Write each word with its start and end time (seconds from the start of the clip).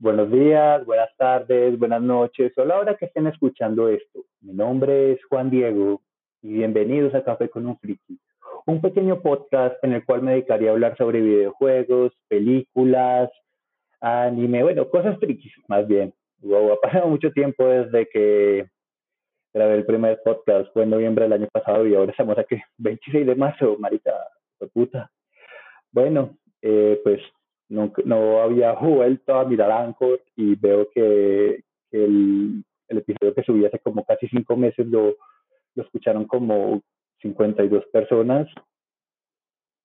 Buenos 0.00 0.30
días, 0.30 0.82
buenas 0.86 1.14
tardes, 1.18 1.78
buenas 1.78 2.00
noches, 2.00 2.56
o 2.56 2.64
la 2.64 2.78
hora 2.78 2.96
que 2.96 3.04
estén 3.04 3.26
escuchando 3.26 3.86
esto. 3.90 4.24
Mi 4.40 4.54
nombre 4.54 5.12
es 5.12 5.22
Juan 5.26 5.50
Diego 5.50 6.00
y 6.40 6.54
bienvenidos 6.54 7.14
a 7.14 7.22
Café 7.22 7.50
con 7.50 7.66
un 7.66 7.78
Friki, 7.78 8.18
un 8.64 8.80
pequeño 8.80 9.20
podcast 9.20 9.76
en 9.84 9.92
el 9.92 10.06
cual 10.06 10.22
me 10.22 10.30
dedicaría 10.30 10.70
a 10.70 10.72
hablar 10.72 10.96
sobre 10.96 11.20
videojuegos, 11.20 12.14
películas, 12.28 13.28
anime, 14.00 14.62
bueno, 14.62 14.88
cosas 14.88 15.18
frikis 15.18 15.52
más 15.68 15.86
bien. 15.86 16.14
Wow, 16.38 16.72
ha 16.72 16.80
pasado 16.80 17.06
mucho 17.06 17.30
tiempo 17.32 17.66
desde 17.66 18.08
que 18.08 18.70
grabé 19.52 19.74
el 19.74 19.84
primer 19.84 20.18
podcast, 20.24 20.72
fue 20.72 20.84
en 20.84 20.90
noviembre 20.90 21.24
del 21.24 21.34
año 21.34 21.48
pasado 21.52 21.86
y 21.86 21.94
ahora 21.94 22.12
estamos 22.12 22.38
aquí, 22.38 22.56
26 22.78 23.26
de 23.26 23.34
marzo, 23.34 23.76
marica, 23.78 24.14
puta. 24.72 25.10
Bueno, 25.92 26.38
eh, 26.62 26.98
pues 27.04 27.20
no, 27.70 27.92
no 28.04 28.42
había 28.42 28.72
vuelto 28.72 29.34
a 29.34 29.44
mirar 29.44 29.70
Anchor 29.70 30.20
y 30.36 30.56
veo 30.56 30.88
que, 30.92 31.62
el, 31.92 32.64
el, 32.88 32.98
episodio 32.98 33.34
que 33.34 33.42
subí 33.42 33.64
hace 33.64 33.78
como 33.78 34.04
casi 34.04 34.28
cinco 34.28 34.56
meses 34.56 34.86
lo, 34.86 35.16
lo 35.74 35.82
escucharon 35.82 36.26
como 36.26 36.82
52 37.22 37.86
personas. 37.86 38.48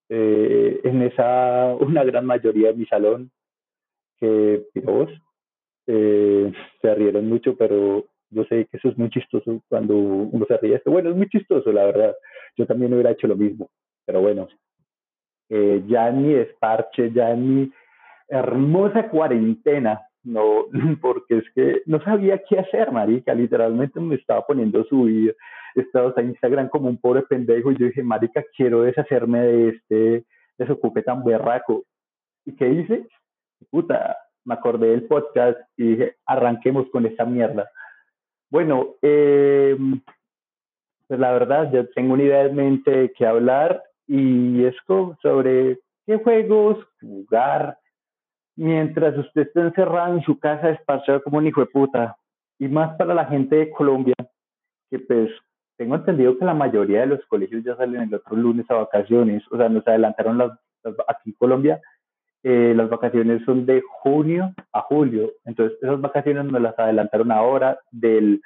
Eh, 0.10 0.82
en 0.84 1.02
esa, 1.04 1.76
una 1.80 2.04
gran 2.04 2.26
mayoría 2.26 2.70
de 2.70 2.78
mi 2.78 2.86
salón, 2.86 3.32
que 4.20 4.66
vos 4.84 5.10
eh, 5.88 6.52
se 6.82 6.96
rieron 6.96 7.30
mucho, 7.30 7.56
pero 7.56 8.06
yo 8.32 8.44
sé 8.46 8.66
que 8.66 8.78
eso 8.78 8.90
es 8.90 8.98
muy 8.98 9.10
chistoso 9.10 9.62
cuando 9.70 9.96
uno 9.96 10.46
se 10.48 10.58
ríe. 10.58 10.82
Bueno, 10.86 11.12
es 11.12 11.16
muy 11.16 11.30
chistoso, 11.30 11.72
la 11.72 11.86
verdad. 11.86 12.16
Yo 12.58 12.66
también 12.66 12.94
hubiera 12.94 13.12
hecho 13.12 13.28
lo 13.28 13.36
mismo, 13.36 13.70
pero 14.06 14.22
bueno, 14.22 14.48
eh, 15.50 15.84
ya 15.88 16.12
ni 16.12 16.34
desparche, 16.34 17.12
ya 17.12 17.34
ni 17.36 17.72
hermosa 18.28 19.10
cuarentena, 19.10 20.02
no, 20.24 20.66
porque 21.02 21.38
es 21.38 21.46
que 21.54 21.82
no 21.86 22.02
sabía 22.02 22.42
qué 22.50 22.60
hacer, 22.60 22.92
marica, 22.92 23.34
literalmente 23.34 24.00
me 24.00 24.16
estaba 24.16 24.46
poniendo 24.46 24.84
subir 24.86 25.36
estados 25.76 26.18
a 26.18 26.22
Instagram 26.22 26.70
como 26.70 26.90
un 26.90 26.98
pobre 26.98 27.24
pendejo 27.24 27.72
y 27.72 27.78
yo 27.78 27.86
dije, 27.88 28.04
marica, 28.04 28.44
quiero 28.56 28.82
deshacerme 28.82 29.40
de 29.42 29.70
este 29.70 30.26
desocupe 30.58 31.04
tan 31.04 31.24
berraco. 31.24 31.84
¿Y 32.46 32.56
qué 32.56 32.70
hice? 32.70 33.08
Puta, 33.70 34.18
me 34.46 34.54
acordé 34.54 34.90
del 34.90 35.04
podcast 35.04 35.58
y 35.78 35.96
dije, 35.96 36.16
arranquemos 36.26 36.90
con 36.92 37.06
esta 37.06 37.26
mierda. 37.26 37.70
Bueno, 38.50 38.96
eh, 39.02 39.76
pues 41.08 41.20
la 41.20 41.32
verdad, 41.34 41.72
yo 41.72 41.90
tengo 41.90 42.14
una 42.14 42.24
idea 42.24 42.44
en 42.44 42.56
mente 42.56 42.92
de 42.92 43.12
qué 43.14 43.26
hablar 43.26 43.84
y 44.08 44.64
es 44.64 44.76
sobre 45.22 45.80
qué 46.06 46.18
juegos 46.18 46.86
jugar 47.00 47.78
mientras 48.56 49.18
usted 49.18 49.44
esté 49.44 49.62
encerrado 49.62 50.16
en 50.16 50.24
su 50.24 50.40
casa 50.40 50.68
despachado 50.68 51.22
como 51.24 51.38
un 51.38 51.48
hijo 51.48 51.62
de 51.62 51.68
puta. 51.68 52.18
Y 52.58 52.68
más 52.68 52.96
para 52.98 53.14
la 53.14 53.26
gente 53.26 53.56
de 53.58 53.70
Colombia, 53.70 54.16
que 54.90 55.00
pues 55.00 55.30
tengo 55.78 55.96
entendido 55.96 56.38
que 56.38 56.46
la 56.46 56.54
mayoría 56.54 57.02
de 57.02 57.08
los 57.08 57.26
colegios 57.26 57.64
ya 57.64 57.76
salen 57.76 58.02
el 58.02 58.14
otro 58.14 58.36
lunes 58.36 58.70
a 58.70 58.76
vacaciones, 58.76 59.44
o 59.52 59.58
sea, 59.58 59.68
nos 59.68 59.86
adelantaron 59.88 60.38
las, 60.38 60.52
aquí 61.08 61.32
en 61.32 61.34
Colombia, 61.34 61.82
eh, 62.44 62.74
las 62.76 62.90
vacaciones 62.90 63.44
son 63.44 63.66
de 63.66 63.82
junio 63.82 64.54
a 64.72 64.82
julio, 64.82 65.34
entonces 65.44 65.78
esas 65.82 66.00
vacaciones 66.00 66.46
nos 66.46 66.62
las 66.62 66.78
adelantaron 66.80 67.32
ahora 67.32 67.78
del, 67.92 68.42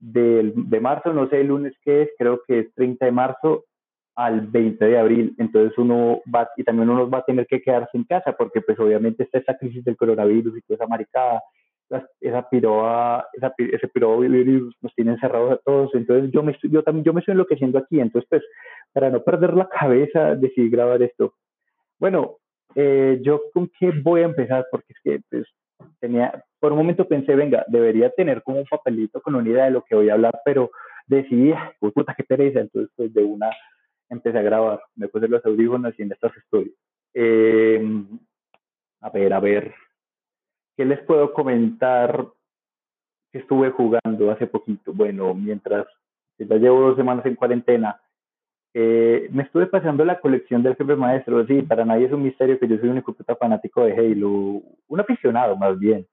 del 0.00 0.52
de 0.56 0.80
marzo, 0.80 1.12
no 1.12 1.28
sé 1.28 1.42
el 1.42 1.48
lunes 1.48 1.74
qué 1.84 2.02
es, 2.02 2.10
creo 2.18 2.42
que 2.44 2.60
es 2.60 2.74
30 2.74 3.04
de 3.04 3.12
marzo 3.12 3.64
al 4.14 4.42
20 4.42 4.84
de 4.84 4.98
abril. 4.98 5.34
Entonces 5.38 5.76
uno 5.78 6.20
va, 6.32 6.48
y 6.56 6.64
también 6.64 6.90
uno 6.90 7.08
va 7.08 7.18
a 7.18 7.24
tener 7.24 7.46
que 7.46 7.62
quedarse 7.62 7.96
en 7.96 8.04
casa 8.04 8.32
porque 8.32 8.60
pues 8.60 8.78
obviamente 8.78 9.24
está 9.24 9.38
esa 9.38 9.56
crisis 9.56 9.84
del 9.84 9.96
coronavirus 9.96 10.56
y 10.56 10.62
toda 10.62 10.76
esa 10.76 10.86
maricada, 10.86 11.42
esa 12.20 12.48
piroa, 12.48 13.26
esa, 13.34 13.52
ese 13.58 13.90
virus 13.94 14.74
nos 14.80 14.94
tiene 14.94 15.12
encerrados 15.12 15.52
a 15.52 15.56
todos. 15.58 15.94
Entonces 15.94 16.30
yo 16.30 16.42
me, 16.42 16.56
yo 16.62 16.82
también, 16.82 17.04
yo 17.04 17.12
me 17.12 17.20
estoy 17.20 17.32
enloqueciendo 17.32 17.78
aquí. 17.78 18.00
Entonces 18.00 18.28
pues 18.28 18.42
para 18.92 19.10
no 19.10 19.22
perder 19.22 19.54
la 19.54 19.68
cabeza 19.68 20.34
decidí 20.34 20.68
grabar 20.70 21.02
esto. 21.02 21.34
Bueno, 21.98 22.36
eh, 22.74 23.20
yo 23.22 23.42
con 23.52 23.70
qué 23.78 23.92
voy 24.02 24.22
a 24.22 24.26
empezar 24.26 24.66
porque 24.70 24.92
es 24.92 24.98
que 25.02 25.20
pues 25.30 25.46
tenía, 26.00 26.42
por 26.60 26.72
un 26.72 26.78
momento 26.78 27.06
pensé, 27.06 27.34
venga, 27.34 27.64
debería 27.68 28.10
tener 28.10 28.42
como 28.42 28.58
un 28.58 28.66
papelito 28.66 29.20
con 29.20 29.34
una 29.34 29.48
idea 29.48 29.64
de 29.64 29.72
lo 29.72 29.82
que 29.82 29.94
voy 29.94 30.08
a 30.08 30.14
hablar, 30.14 30.40
pero 30.44 30.70
decidí, 31.06 31.52
puta, 31.80 32.14
qué 32.16 32.24
pereza, 32.24 32.60
entonces 32.60 32.90
pues 32.96 33.12
de 33.12 33.24
una 33.24 33.50
empecé 34.12 34.38
a 34.38 34.42
grabar, 34.42 34.80
me 34.94 35.08
puse 35.08 35.28
los 35.28 35.44
audífonos 35.44 35.94
y 35.98 36.02
en 36.02 36.12
estas 36.12 36.36
estoy. 36.36 36.74
Eh, 37.14 37.82
a 39.00 39.10
ver, 39.10 39.32
a 39.32 39.40
ver, 39.40 39.74
¿qué 40.76 40.84
les 40.84 41.00
puedo 41.00 41.32
comentar 41.32 42.28
que 43.32 43.38
estuve 43.38 43.70
jugando 43.70 44.30
hace 44.30 44.46
poquito? 44.46 44.92
Bueno, 44.92 45.34
mientras 45.34 45.86
ya 46.38 46.56
llevo 46.56 46.80
dos 46.80 46.96
semanas 46.96 47.24
en 47.26 47.36
cuarentena, 47.36 48.00
eh, 48.74 49.28
me 49.32 49.42
estuve 49.42 49.66
pasando 49.66 50.04
la 50.04 50.20
colección 50.20 50.62
del 50.62 50.76
jefe 50.76 50.96
maestro. 50.96 51.46
Sí, 51.46 51.62
para 51.62 51.84
nadie 51.84 52.06
es 52.06 52.12
un 52.12 52.22
misterio 52.22 52.58
que 52.58 52.68
yo 52.68 52.76
soy 52.78 52.86
un 52.88 52.92
único 52.92 53.14
fanático 53.38 53.84
de 53.84 53.92
Halo, 53.92 54.62
un 54.88 55.00
aficionado 55.00 55.56
más 55.56 55.78
bien. 55.78 56.06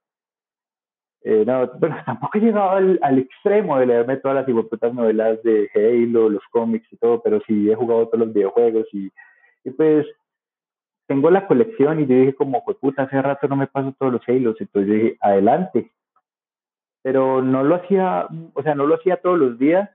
Eh, 1.22 1.44
no, 1.46 1.68
bueno, 1.80 1.98
tampoco 2.06 2.38
he 2.38 2.42
llegado 2.42 2.72
al, 2.72 3.20
extremo 3.20 3.78
de 3.78 3.86
leerme 3.86 4.18
todas 4.18 4.38
las 4.38 4.50
hipoputas 4.50 4.94
novelas 4.94 5.42
de 5.44 5.70
Halo, 5.76 6.30
los 6.30 6.44
cómics 6.52 6.92
y 6.92 6.98
todo, 6.98 7.22
pero 7.22 7.42
sí 7.46 7.70
he 7.70 7.76
jugado 7.76 8.08
todos 8.08 8.20
los 8.26 8.34
videojuegos 8.34 8.88
y, 8.94 9.12
y 9.64 9.72
pues 9.72 10.06
tengo 11.08 11.32
la 11.32 11.48
colección 11.48 12.00
y 12.00 12.06
yo 12.06 12.16
dije 12.16 12.36
como, 12.36 12.64
pues 12.64 12.78
puta, 12.78 13.04
hace 13.04 13.20
rato 13.20 13.48
no 13.48 13.56
me 13.56 13.66
paso 13.66 13.96
todos 13.98 14.14
los 14.14 14.30
Halos, 14.30 14.56
entonces 14.60 14.88
yo 14.88 14.94
dije, 14.94 15.18
adelante. 15.22 15.92
Pero 17.02 17.42
no 17.42 17.64
lo 17.64 17.76
hacía, 17.76 18.28
o 18.54 18.62
sea, 18.62 18.76
no 18.76 18.86
lo 18.86 18.96
hacía 18.96 19.18
todos 19.18 19.40
los 19.40 19.58
días, 19.58 19.90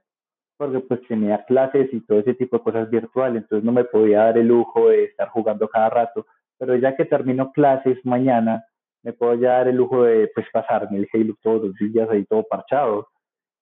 porque 0.57 0.79
pues 0.79 1.01
tenía 1.07 1.45
clases 1.45 1.93
y 1.93 2.01
todo 2.01 2.19
ese 2.19 2.33
tipo 2.33 2.57
de 2.57 2.63
cosas 2.63 2.89
virtuales, 2.89 3.43
entonces 3.43 3.63
no 3.63 3.71
me 3.71 3.85
podía 3.85 4.23
dar 4.23 4.37
el 4.37 4.47
lujo 4.47 4.89
de 4.89 5.05
estar 5.05 5.29
jugando 5.29 5.69
cada 5.69 5.89
rato. 5.89 6.25
Pero 6.57 6.75
ya 6.75 6.97
que 6.97 7.05
termino 7.05 7.53
clases 7.53 7.97
mañana, 8.05 8.65
me 9.05 9.13
puedo 9.13 9.35
ya 9.35 9.51
dar 9.51 9.67
el 9.67 9.75
lujo 9.75 10.03
de 10.03 10.31
pues 10.33 10.47
pasarme 10.51 10.97
el 10.97 11.07
Halo 11.13 11.35
todos 11.43 11.61
los 11.61 11.75
días 11.93 12.09
ahí 12.09 12.25
todo 12.25 12.43
parchado. 12.43 13.07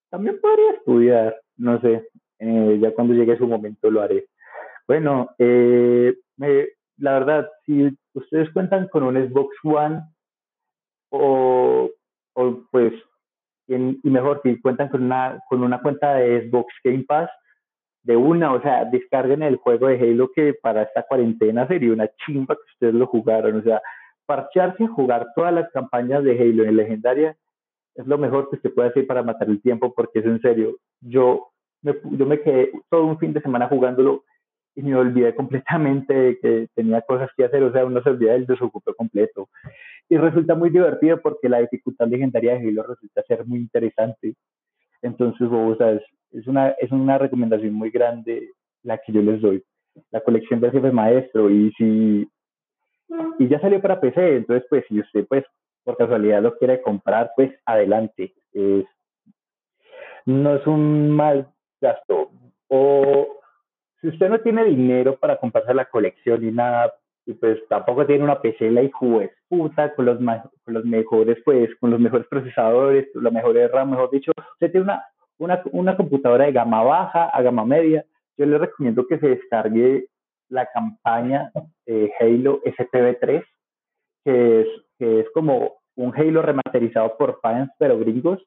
También 0.09 0.39
podría 0.39 0.71
estudiar, 0.71 1.35
no 1.57 1.81
sé, 1.81 2.07
eh, 2.39 2.79
ya 2.81 2.93
cuando 2.93 3.13
llegue 3.13 3.37
su 3.37 3.45
momento 3.45 3.91
lo 3.91 4.01
haré. 4.01 4.25
Bueno, 4.87 5.31
eh, 5.37 6.15
la 6.97 7.13
verdad, 7.13 7.49
si 7.65 7.89
ustedes 8.13 8.49
cuentan 8.51 8.87
con 8.87 9.03
un 9.03 9.15
Xbox 9.15 9.53
One 9.65 10.01
o, 11.09 11.89
o 12.35 12.61
pues, 12.71 12.93
y 13.67 14.09
mejor, 14.09 14.39
si 14.43 14.61
cuentan 14.61 14.87
con 14.87 15.03
una, 15.03 15.41
con 15.49 15.61
una 15.61 15.81
cuenta 15.81 16.15
de 16.15 16.47
Xbox 16.47 16.73
Game 16.85 17.03
Pass, 17.05 17.29
de 18.03 18.15
una, 18.15 18.53
o 18.53 18.61
sea, 18.61 18.85
descarguen 18.85 19.43
el 19.43 19.57
juego 19.57 19.87
de 19.87 19.99
Halo 19.99 20.31
que 20.33 20.53
para 20.53 20.83
esta 20.83 21.03
cuarentena 21.03 21.67
sería 21.67 21.91
una 21.91 22.09
chimba 22.25 22.55
que 22.55 22.71
ustedes 22.73 22.93
lo 22.93 23.07
jugaran, 23.07 23.57
o 23.57 23.61
sea, 23.61 23.81
parcharse 24.25 24.83
y 24.83 24.87
jugar 24.87 25.27
todas 25.35 25.53
las 25.53 25.69
campañas 25.71 26.23
de 26.23 26.39
Halo 26.39 26.63
en 26.63 26.77
legendaria 26.77 27.37
es 27.95 28.07
lo 28.07 28.17
mejor 28.17 28.49
que 28.49 28.57
se 28.57 28.69
puede 28.69 28.89
hacer 28.89 29.05
para 29.05 29.23
matar 29.23 29.49
el 29.49 29.61
tiempo, 29.61 29.93
porque 29.93 30.19
es 30.19 30.25
en 30.25 30.41
serio. 30.41 30.77
Yo 31.01 31.49
me, 31.81 31.95
yo 32.03 32.25
me 32.25 32.41
quedé 32.41 32.71
todo 32.89 33.05
un 33.05 33.19
fin 33.19 33.33
de 33.33 33.41
semana 33.41 33.67
jugándolo 33.67 34.23
y 34.75 34.81
me 34.81 34.95
olvidé 34.95 35.35
completamente 35.35 36.13
de 36.13 36.39
que 36.39 36.67
tenía 36.73 37.01
cosas 37.01 37.29
que 37.37 37.45
hacer, 37.45 37.61
o 37.63 37.71
sea, 37.71 37.85
uno 37.85 38.01
se 38.01 38.09
olvida 38.09 38.33
del 38.33 38.47
desocupo 38.47 38.93
completo. 38.95 39.49
Y 40.09 40.17
resulta 40.17 40.55
muy 40.55 40.69
divertido 40.69 41.21
porque 41.21 41.49
la 41.49 41.59
dificultad 41.59 42.07
legendaria 42.07 42.53
de 42.53 42.67
Halo 42.67 42.83
resulta 42.83 43.21
ser 43.27 43.45
muy 43.45 43.59
interesante. 43.59 44.33
Entonces, 45.01 45.47
o 45.51 45.75
sea, 45.75 45.91
es, 46.31 46.47
una, 46.47 46.69
es 46.71 46.91
una 46.91 47.17
recomendación 47.17 47.73
muy 47.73 47.91
grande 47.91 48.49
la 48.81 48.97
que 48.97 49.11
yo 49.11 49.21
les 49.21 49.41
doy. 49.41 49.63
La 50.11 50.21
colección 50.21 50.59
del 50.59 50.71
jefe 50.71 50.91
maestro. 50.91 51.49
Y 51.49 51.71
si 51.77 52.27
y 53.39 53.47
ya 53.47 53.59
salió 53.59 53.81
para 53.81 53.99
PC, 53.99 54.37
entonces 54.37 54.65
pues 54.69 54.85
si 54.87 54.99
usted 54.99 55.25
pues 55.27 55.43
por 55.83 55.97
casualidad 55.97 56.41
lo 56.41 56.57
quiere 56.57 56.81
comprar, 56.81 57.31
pues 57.35 57.51
adelante. 57.65 58.33
Es, 58.53 58.85
no 60.25 60.55
es 60.55 60.65
un 60.65 61.11
mal 61.11 61.47
gasto. 61.81 62.31
O 62.69 63.27
si 64.01 64.07
usted 64.07 64.29
no 64.29 64.39
tiene 64.39 64.63
dinero 64.65 65.17
para 65.17 65.37
comprarse 65.37 65.73
la 65.73 65.85
colección 65.85 66.43
y 66.43 66.51
nada, 66.51 66.93
y 67.25 67.33
pues 67.33 67.59
tampoco 67.69 68.05
tiene 68.05 68.23
una 68.23 68.41
PC 68.41 68.69
la 68.71 68.81
hijo 68.81 69.21
es 69.21 69.31
puta 69.47 69.93
con 69.93 70.05
los, 70.05 70.17
con 70.17 70.73
los 70.73 70.83
mejores 70.83 71.37
pues 71.45 71.69
con 71.79 71.91
los 71.91 71.99
mejores 71.99 72.27
procesadores, 72.27 73.07
la 73.13 73.29
mejor 73.29 73.55
RAM, 73.71 73.91
mejor 73.91 74.11
dicho, 74.11 74.31
usted 74.53 74.71
tiene 74.71 74.85
una, 74.85 75.05
una, 75.37 75.61
una 75.71 75.95
computadora 75.95 76.45
de 76.45 76.51
gama 76.51 76.83
baja 76.83 77.29
a 77.29 77.41
gama 77.41 77.65
media, 77.65 78.05
yo 78.37 78.45
le 78.45 78.57
recomiendo 78.57 79.07
que 79.07 79.19
se 79.19 79.29
descargue 79.29 80.07
la 80.53 80.67
campaña 80.67 81.51
de 81.85 82.13
Halo 82.19 82.61
SPV3, 82.63 83.43
que 84.23 84.61
es, 84.61 84.67
que 84.99 85.19
es 85.21 85.27
como 85.33 85.73
un 85.95 86.13
Halo 86.15 86.41
remasterizado 86.41 87.17
por 87.17 87.39
fans, 87.41 87.71
pero 87.77 87.99
gringos. 87.99 88.39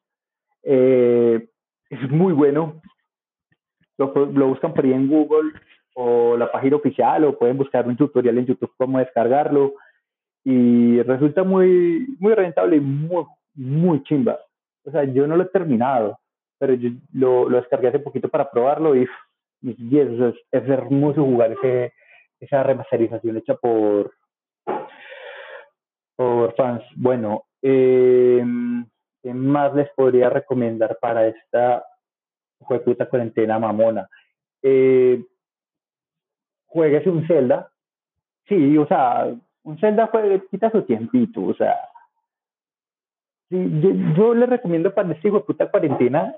Eh, 0.63 1.47
es 1.89 2.09
muy 2.09 2.33
bueno. 2.33 2.81
Lo, 3.97 4.13
lo, 4.13 4.47
buscan 4.47 4.73
por 4.73 4.85
ahí 4.85 4.93
en 4.93 5.07
Google 5.07 5.51
o 5.95 6.37
la 6.37 6.51
página 6.51 6.75
oficial 6.75 7.25
o 7.25 7.37
pueden 7.37 7.57
buscar 7.57 7.87
un 7.87 7.97
tutorial 7.97 8.37
en 8.37 8.45
YouTube 8.45 8.73
cómo 8.77 8.99
descargarlo. 8.99 9.73
y 10.43 11.01
resulta 11.01 11.43
muy, 11.43 12.07
muy 12.19 12.33
rentable 12.33 12.77
y 12.77 12.79
muy, 12.79 13.25
muy 13.55 14.03
chimba. 14.03 14.39
O 14.85 14.91
sea, 14.91 15.03
yo 15.03 15.27
no 15.27 15.35
lo 15.35 15.43
he 15.43 15.47
terminado, 15.47 16.19
pero 16.57 16.73
yo 16.73 16.91
lo, 17.11 17.49
lo 17.49 17.57
descargué 17.57 17.89
hace 17.89 17.99
poquito 17.99 18.29
para 18.29 18.49
probarlo 18.49 18.95
y 18.95 19.07
mis 19.61 19.77
es, 19.91 20.35
es, 20.51 20.69
hermoso 20.69 21.23
jugar 21.23 21.51
ese, 21.51 21.93
esa 22.39 22.63
remasterización 22.63 23.37
hecha 23.37 23.55
por, 23.55 24.13
por 26.15 26.55
fans. 26.55 26.83
Bueno, 26.95 27.45
eh, 27.61 28.43
¿qué 29.23 29.33
más 29.33 29.73
les 29.75 29.89
podría 29.91 30.29
recomendar 30.29 30.97
para 31.01 31.27
esta 31.27 31.85
puta 32.85 33.07
cuarentena 33.07 33.59
mamona? 33.59 34.07
Eh, 34.61 35.23
un 36.73 37.27
Zelda. 37.27 37.71
Sí, 38.47 38.77
o 38.77 38.87
sea, 38.87 39.33
un 39.63 39.79
Zelda 39.79 40.07
juegue, 40.07 40.43
quita 40.49 40.69
su 40.71 40.83
tiempito, 40.83 41.43
o 41.43 41.53
sea. 41.53 41.75
Yo, 43.49 43.91
yo, 44.15 44.33
le 44.33 44.45
recomiendo 44.45 44.93
para 44.93 45.11
este 45.13 45.29
hijo 45.29 45.45
puta 45.45 45.71
cuarentena 45.71 46.35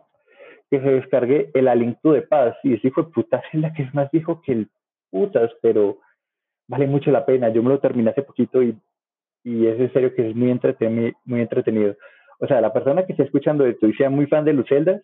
que 0.70 0.80
se 0.80 0.92
descargue 0.92 1.50
el 1.56 1.68
Aliento 1.68 2.12
de 2.12 2.22
Paz. 2.22 2.56
Y 2.64 2.76
ese 2.76 2.88
hijo 2.88 3.04
de 3.04 3.12
puta 3.12 3.42
Zelda 3.52 3.74
que 3.74 3.84
es 3.84 3.94
más 3.94 4.12
viejo 4.12 4.42
que 4.42 4.52
el 4.52 4.70
putas, 5.10 5.52
pero 5.62 6.00
vale 6.68 6.88
mucho 6.88 7.12
la 7.12 7.26
pena. 7.26 7.50
Yo 7.50 7.64
me 7.64 7.70
lo 7.70 7.80
terminé 7.80 8.12
hace 8.12 8.24
poquito 8.24 8.62
y, 8.64 8.78
y 9.44 9.68
es 9.68 9.80
en 9.80 9.92
serio 9.94 10.14
que 10.16 10.30
es 10.30 10.36
muy 10.36 10.52
entretenido, 10.52 11.14
muy 11.26 11.42
entretenido. 11.42 11.96
O 12.40 12.48
sea, 12.48 12.62
la 12.62 12.72
persona 12.72 13.06
que 13.06 13.14
esté 13.14 13.24
escuchando 13.24 13.66
esto 13.66 13.88
y 13.88 13.94
sea 13.94 14.10
muy 14.10 14.26
fan 14.28 14.46
de 14.46 14.54
los 14.54 14.68
Zeldas, 14.68 15.02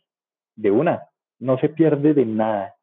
de 0.56 0.72
una, 0.72 1.04
no 1.40 1.57
se 1.57 1.69
pierde 1.69 2.13
de 2.13 2.25
nada. 2.25 2.75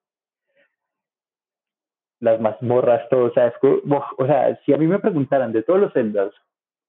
Las 2.20 2.40
mazmorras, 2.40 3.08
todo, 3.08 3.24
o 3.24 3.32
sea, 3.32 3.48
es, 3.48 3.54
o 3.62 4.26
sea, 4.26 4.60
si 4.64 4.72
a 4.72 4.76
mí 4.76 4.86
me 4.86 4.98
preguntaran 4.98 5.52
de 5.52 5.62
todos 5.62 5.80
los 5.80 5.92
Zeldas, 5.92 6.32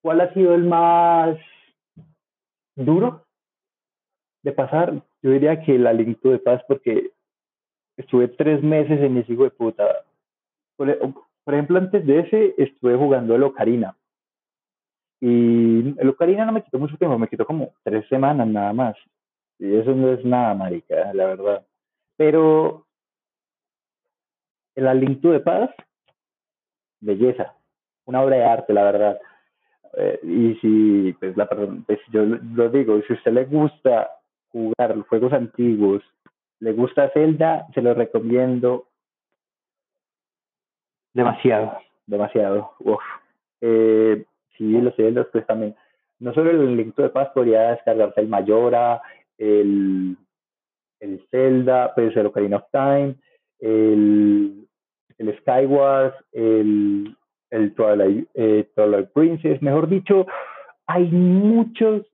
¿cuál 0.02 0.22
ha 0.22 0.34
sido 0.34 0.54
el 0.54 0.66
más 0.66 1.38
duro 2.76 3.26
de 4.44 4.52
pasar? 4.52 5.02
Yo 5.22 5.32
diría 5.32 5.62
que 5.62 5.76
el 5.76 5.88
Aliento 5.88 6.30
de 6.30 6.40
Paz, 6.40 6.62
porque 6.68 7.12
estuve 7.98 8.28
tres 8.28 8.62
meses 8.62 9.00
en 9.00 9.18
ese 9.18 9.34
hijo 9.34 9.46
de 9.46 9.52
puta. 9.52 9.86
Por, 10.84 11.14
por 11.44 11.54
ejemplo, 11.54 11.78
antes 11.78 12.06
de 12.06 12.20
ese 12.20 12.56
estuve 12.58 12.96
jugando 12.98 13.36
el 13.36 13.44
Ocarina. 13.44 13.96
Y 15.22 15.98
el 15.98 16.10
Ocarina 16.10 16.46
no 16.46 16.52
me 16.52 16.64
quitó 16.64 16.80
mucho 16.80 16.98
tiempo, 16.98 17.18
me 17.18 17.30
quitó 17.30 17.46
como 17.46 17.74
tres 17.84 18.06
semanas 18.10 18.48
nada 18.48 18.74
más. 18.74 18.96
Y 19.60 19.74
eso 19.76 19.96
no 19.96 20.12
es 20.12 20.26
nada, 20.26 20.54
marica, 20.54 21.14
la 21.14 21.26
verdad. 21.28 21.66
Pero 22.18 22.86
el 24.76 24.88
Aliento 24.88 25.32
de 25.32 25.40
Paz, 25.40 25.70
belleza, 27.00 27.56
una 28.06 28.22
obra 28.22 28.36
de 28.36 28.46
arte, 28.46 28.74
la 28.74 28.84
verdad. 28.84 29.20
Eh, 29.96 30.20
y 30.24 30.56
si, 30.56 31.14
pues, 31.20 31.38
la 31.38 31.48
pues, 31.48 32.00
yo 32.12 32.26
lo 32.26 32.70
digo, 32.70 33.00
si 33.08 33.14
a 33.14 33.16
usted 33.16 33.32
le 33.32 33.46
gusta 33.46 34.12
jugar 34.50 35.00
juegos 35.08 35.32
antiguos, 35.32 36.04
le 36.60 36.74
gusta 36.74 37.10
Zelda, 37.12 37.68
se 37.74 37.82
lo 37.82 37.94
recomiendo 37.94 38.88
demasiado, 41.14 41.78
demasiado. 42.06 42.72
Uf. 42.80 43.02
Eh, 43.62 44.26
sí, 44.58 44.82
los 44.82 44.96
Zeldas, 44.96 45.28
pues 45.32 45.46
también. 45.48 45.76
No 46.20 46.34
solo 46.34 46.52
el 46.52 46.78
Link 46.78 46.96
de 46.96 47.10
Paz 47.10 47.30
podría 47.34 47.72
descargarse 47.72 48.22
el 48.22 48.28
Mayora, 48.28 49.02
el, 49.38 50.18
el 51.00 51.28
Zelda, 51.32 51.94
pues 51.96 52.16
el 52.16 52.26
Ocarina 52.26 52.58
of 52.58 52.64
Time, 52.72 53.16
el, 53.60 54.68
el 55.18 55.38
Skyward, 55.40 56.14
el, 56.32 57.16
el 57.50 57.74
Twilight, 57.74 58.28
eh, 58.34 58.70
Twilight 58.76 59.10
Princess. 59.12 59.62
Mejor 59.62 59.88
dicho, 59.88 60.26
hay 60.88 61.06
muchos 61.10 62.06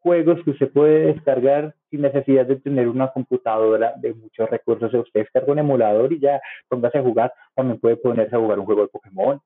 juegos 0.00 0.42
que 0.44 0.50
usted 0.50 0.72
puede 0.72 1.12
descargar 1.12 1.74
sin 1.90 2.02
necesidad 2.02 2.46
de 2.46 2.56
tener 2.56 2.88
una 2.88 3.12
computadora 3.12 3.94
de 3.96 4.14
muchos 4.14 4.48
recursos. 4.48 4.92
Usted 4.94 5.20
descarga 5.20 5.52
un 5.52 5.58
emulador 5.58 6.12
y 6.12 6.20
ya 6.20 6.40
póngase 6.68 6.98
a 6.98 7.02
jugar. 7.02 7.32
También 7.54 7.80
puede 7.80 7.96
ponerse 7.96 8.36
a 8.36 8.38
jugar 8.38 8.58
un 8.58 8.66
juego 8.66 8.82
de 8.82 8.88
Pokémon. 8.88 9.40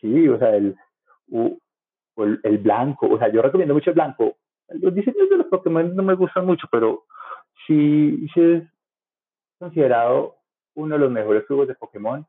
Sí, 0.00 0.28
o 0.28 0.38
sea, 0.38 0.54
el, 0.56 0.76
el, 2.42 2.58
blanco. 2.58 3.08
O 3.08 3.18
sea, 3.18 3.30
yo 3.32 3.42
recomiendo 3.42 3.74
mucho 3.74 3.90
el 3.90 3.94
blanco. 3.94 4.36
Los 4.68 4.94
diseños 4.94 5.28
de 5.28 5.38
los 5.38 5.46
Pokémon 5.46 5.94
no 5.94 6.02
me 6.02 6.14
gustan 6.14 6.46
mucho, 6.46 6.66
pero 6.70 7.04
sí, 7.66 8.26
sí 8.32 8.40
es 8.40 8.62
considerado 9.58 10.36
uno 10.74 10.94
de 10.94 11.00
los 11.00 11.10
mejores 11.10 11.46
juegos 11.46 11.68
de 11.68 11.74
Pokémon. 11.74 12.26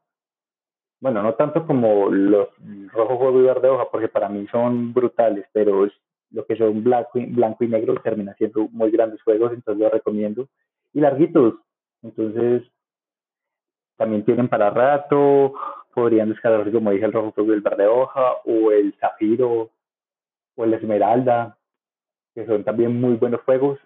Bueno, 1.00 1.22
no 1.22 1.36
tanto 1.36 1.68
como 1.68 2.10
los 2.10 2.48
rojo, 2.92 3.18
juego 3.18 3.40
y 3.40 3.44
verde 3.44 3.70
hoja, 3.70 3.86
porque 3.92 4.08
para 4.08 4.30
mí 4.30 4.48
son 4.48 4.94
brutales, 4.94 5.46
pero 5.52 5.86
lo 6.32 6.46
que 6.46 6.56
son 6.56 6.84
blanco 6.84 7.20
y, 7.20 7.26
blanco 7.26 7.64
y 7.64 7.68
negro 7.68 7.96
termina 8.02 8.34
siendo 8.36 8.68
muy 8.70 8.92
grandes 8.92 9.22
juegos, 9.24 9.54
entonces 9.54 9.82
los 9.82 9.92
recomiendo. 9.92 10.48
Y 10.94 11.02
larguitos, 11.02 11.56
entonces 12.02 12.64
también 13.98 14.26
tienen 14.26 14.48
para 14.48 14.70
rato, 14.70 15.54
podrían 15.94 16.30
descargar, 16.30 16.70
como 16.72 16.92
dije, 16.92 17.06
el 17.06 17.14
rojo 17.14 17.34
y 17.38 17.52
el 17.52 17.62
verde 17.62 17.88
hoja, 17.88 18.34
o 18.46 18.72
el 18.72 18.94
zafiro, 19.00 19.72
o 20.56 20.64
el 20.64 20.74
esmeralda, 20.74 21.58
que 22.34 22.46
son 22.46 22.64
también 22.64 23.00
muy 23.00 23.16
buenos 23.16 23.42
juegos, 23.42 23.80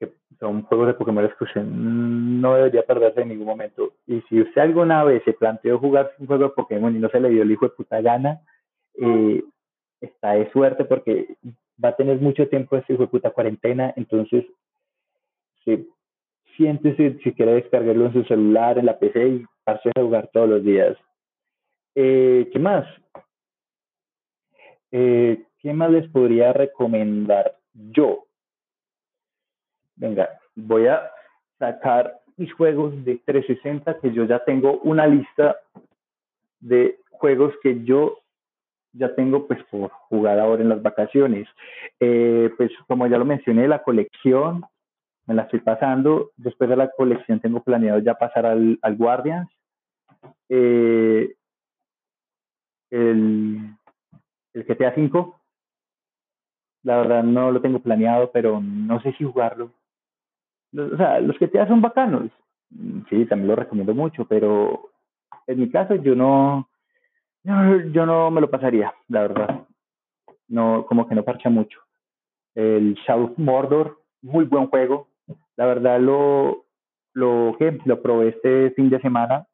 que 0.00 0.12
son 0.40 0.62
juegos 0.62 0.88
de 0.88 0.94
Pokémon 0.94 1.28
que 1.38 1.44
usted 1.44 1.62
no 1.62 2.54
debería 2.54 2.84
perderse 2.84 3.22
en 3.22 3.28
ningún 3.28 3.46
momento. 3.46 3.92
Y 4.06 4.20
si 4.22 4.40
usted 4.40 4.60
alguna 4.60 5.04
vez 5.04 5.22
se 5.24 5.32
planteó 5.32 5.78
jugar 5.78 6.12
un 6.18 6.26
juego 6.26 6.44
de 6.44 6.50
Pokémon 6.50 6.94
y 6.94 6.98
no 6.98 7.08
se 7.08 7.20
le 7.20 7.30
dio 7.30 7.42
el 7.42 7.52
hijo 7.52 7.66
de 7.66 7.74
puta 7.76 8.00
gana, 8.00 8.40
eh, 9.00 9.44
está 10.04 10.32
de 10.32 10.50
suerte 10.50 10.84
porque 10.84 11.36
va 11.82 11.90
a 11.90 11.96
tener 11.96 12.18
mucho 12.20 12.48
tiempo 12.48 12.76
este 12.76 12.94
hijo 12.94 13.08
puta 13.08 13.30
cuarentena, 13.30 13.92
entonces 13.96 14.44
si, 15.64 15.88
siéntese 16.56 17.18
si 17.22 17.32
quiere 17.32 17.54
descargarlo 17.54 18.06
en 18.06 18.12
su 18.12 18.24
celular, 18.24 18.78
en 18.78 18.86
la 18.86 18.98
PC 18.98 19.28
y 19.28 19.44
pasarse 19.64 19.90
a 19.96 20.02
jugar 20.02 20.30
todos 20.32 20.48
los 20.48 20.64
días. 20.64 20.96
Eh, 21.94 22.48
¿Qué 22.52 22.58
más? 22.58 22.86
Eh, 24.92 25.44
¿Qué 25.60 25.72
más 25.72 25.90
les 25.90 26.08
podría 26.08 26.52
recomendar 26.52 27.56
yo? 27.72 28.26
Venga, 29.96 30.28
voy 30.54 30.86
a 30.86 31.10
sacar 31.58 32.20
mis 32.36 32.52
juegos 32.52 33.04
de 33.04 33.16
360 33.24 34.00
que 34.00 34.12
yo 34.12 34.24
ya 34.24 34.40
tengo 34.44 34.80
una 34.80 35.06
lista 35.06 35.56
de 36.60 36.98
juegos 37.10 37.54
que 37.62 37.84
yo 37.84 38.18
ya 38.94 39.14
tengo 39.14 39.46
pues 39.46 39.62
por 39.64 39.90
jugar 40.08 40.38
ahora 40.38 40.62
en 40.62 40.68
las 40.68 40.82
vacaciones. 40.82 41.48
Eh, 42.00 42.50
pues 42.56 42.70
como 42.88 43.06
ya 43.06 43.18
lo 43.18 43.24
mencioné, 43.24 43.68
la 43.68 43.82
colección 43.82 44.64
me 45.26 45.34
la 45.34 45.42
estoy 45.42 45.60
pasando. 45.60 46.30
Después 46.36 46.70
de 46.70 46.76
la 46.76 46.90
colección 46.90 47.40
tengo 47.40 47.62
planeado 47.62 47.98
ya 47.98 48.14
pasar 48.14 48.46
al, 48.46 48.78
al 48.82 48.96
Guardians. 48.96 49.50
Eh, 50.48 51.34
el, 52.90 53.76
el 54.52 54.64
GTA 54.64 54.94
V, 54.96 55.32
la 56.84 56.98
verdad 56.98 57.22
no 57.24 57.50
lo 57.50 57.60
tengo 57.60 57.80
planeado, 57.80 58.30
pero 58.30 58.60
no 58.60 59.00
sé 59.00 59.12
si 59.14 59.24
jugarlo. 59.24 59.72
o 60.76 60.96
sea, 60.96 61.18
los 61.20 61.38
GTA 61.38 61.66
son 61.66 61.80
bacanos. 61.80 62.30
Sí, 63.08 63.24
también 63.26 63.48
lo 63.48 63.56
recomiendo 63.56 63.94
mucho, 63.94 64.24
pero 64.26 64.90
en 65.46 65.60
mi 65.60 65.70
caso 65.70 65.94
yo 65.96 66.14
no, 66.14 66.68
yo 67.44 68.06
no 68.06 68.30
me 68.30 68.40
lo 68.40 68.50
pasaría, 68.50 68.92
la 69.08 69.22
verdad. 69.22 69.66
No, 70.48 70.86
como 70.86 71.08
que 71.08 71.14
no 71.14 71.24
parcha 71.24 71.50
mucho. 71.50 71.80
El 72.54 72.94
Shadow 73.06 73.34
Mordor, 73.36 74.00
muy 74.22 74.44
buen 74.44 74.68
juego. 74.68 75.08
La 75.56 75.66
verdad 75.66 76.00
lo, 76.00 76.64
lo 77.12 77.56
que 77.58 77.78
lo 77.84 78.00
probé 78.02 78.28
este 78.28 78.70
fin 78.70 78.90
de 78.90 79.00
semana. 79.00 79.46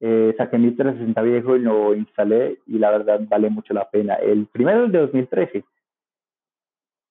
Eh, 0.00 0.34
saqué 0.36 0.58
mi 0.58 0.72
360 0.72 1.22
viejo 1.22 1.56
y 1.56 1.60
lo 1.60 1.94
instalé 1.94 2.58
y 2.66 2.78
la 2.78 2.90
verdad 2.90 3.20
vale 3.28 3.50
mucho 3.50 3.72
la 3.72 3.88
pena. 3.90 4.14
El 4.16 4.46
primero 4.46 4.84
es 4.84 4.92
de 4.92 4.98
2013. 4.98 5.64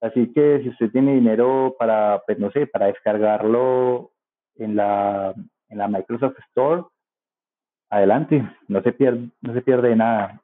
Así 0.02 0.32
que 0.34 0.62
si 0.62 0.70
usted 0.70 0.92
tiene 0.92 1.16
dinero 1.16 1.76
para, 1.80 2.22
pues 2.26 2.38
no 2.38 2.52
sé, 2.52 2.68
para 2.68 2.88
descargarlo 2.88 4.12
en 4.56 4.76
la, 4.76 5.34
en 5.70 5.78
la 5.78 5.88
Microsoft 5.88 6.38
Store, 6.50 6.84
adelante, 7.94 8.44
no 8.68 8.82
se 8.82 8.92
pierde, 8.92 9.96
nada. 9.96 10.42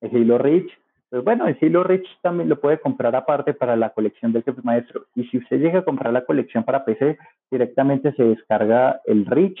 El 0.00 0.16
Halo 0.16 0.38
Reach, 0.38 0.70
pues 1.10 1.22
bueno, 1.22 1.46
el 1.46 1.56
Halo 1.60 1.84
Reach 1.84 2.06
también 2.22 2.48
lo 2.48 2.60
puede 2.60 2.80
comprar 2.80 3.14
aparte 3.14 3.54
para 3.54 3.76
la 3.76 3.90
colección 3.90 4.32
del 4.32 4.42
jefe 4.42 4.60
maestro. 4.62 5.06
Y 5.14 5.24
si 5.24 5.38
usted 5.38 5.58
llega 5.58 5.80
a 5.80 5.84
comprar 5.84 6.12
la 6.12 6.24
colección 6.24 6.64
para 6.64 6.84
PC, 6.84 7.18
directamente 7.50 8.12
se 8.14 8.24
descarga 8.24 9.00
el 9.04 9.26
Reach 9.26 9.58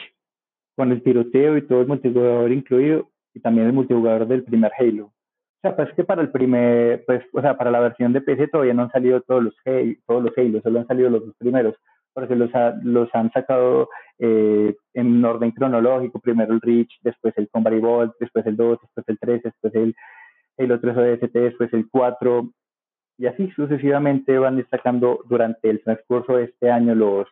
con 0.74 0.90
el 0.90 1.02
tiroteo 1.02 1.56
y 1.56 1.66
todo 1.66 1.82
el 1.82 1.86
multijugador 1.86 2.50
incluido 2.50 3.10
y 3.34 3.40
también 3.40 3.66
el 3.66 3.72
multijugador 3.72 4.26
del 4.26 4.44
primer 4.44 4.72
Halo. 4.78 5.06
O 5.06 5.12
sea, 5.60 5.76
pues 5.76 5.92
que 5.94 6.04
para 6.04 6.22
el 6.22 6.30
primer, 6.30 7.04
pues, 7.04 7.22
o 7.32 7.40
sea, 7.40 7.56
para 7.56 7.70
la 7.70 7.80
versión 7.80 8.12
de 8.12 8.20
PC 8.20 8.48
todavía 8.48 8.74
no 8.74 8.82
han 8.82 8.90
salido 8.90 9.20
todos 9.20 9.44
los, 9.44 9.54
todos 10.06 10.24
los 10.24 10.36
Halo, 10.36 10.60
solo 10.60 10.80
han 10.80 10.86
salido 10.88 11.10
los 11.10 11.26
dos 11.26 11.36
primeros. 11.36 11.76
Porque 12.14 12.36
los, 12.36 12.50
los 12.82 13.08
han 13.14 13.30
sacado 13.32 13.88
eh, 14.18 14.74
en 14.94 15.24
orden 15.24 15.50
cronológico, 15.50 16.20
primero 16.20 16.52
el 16.52 16.60
Reach, 16.60 16.92
después 17.02 17.34
el 17.36 17.48
Combat 17.48 17.72
Evolved, 17.72 18.12
después 18.20 18.46
el 18.46 18.56
2, 18.56 18.78
después 18.80 19.08
el 19.08 19.18
3, 19.18 19.42
después 19.42 19.74
el 19.74 19.94
Halo 20.58 20.80
3 20.80 20.96
ODST, 20.96 21.32
después 21.32 21.72
el 21.72 21.88
4, 21.90 22.50
y 23.18 23.26
así 23.26 23.50
sucesivamente 23.50 24.38
van 24.38 24.56
destacando 24.56 25.20
durante 25.28 25.70
el 25.70 25.82
transcurso 25.82 26.36
de 26.36 26.44
este 26.44 26.70
año 26.70 26.94
los, 26.94 27.28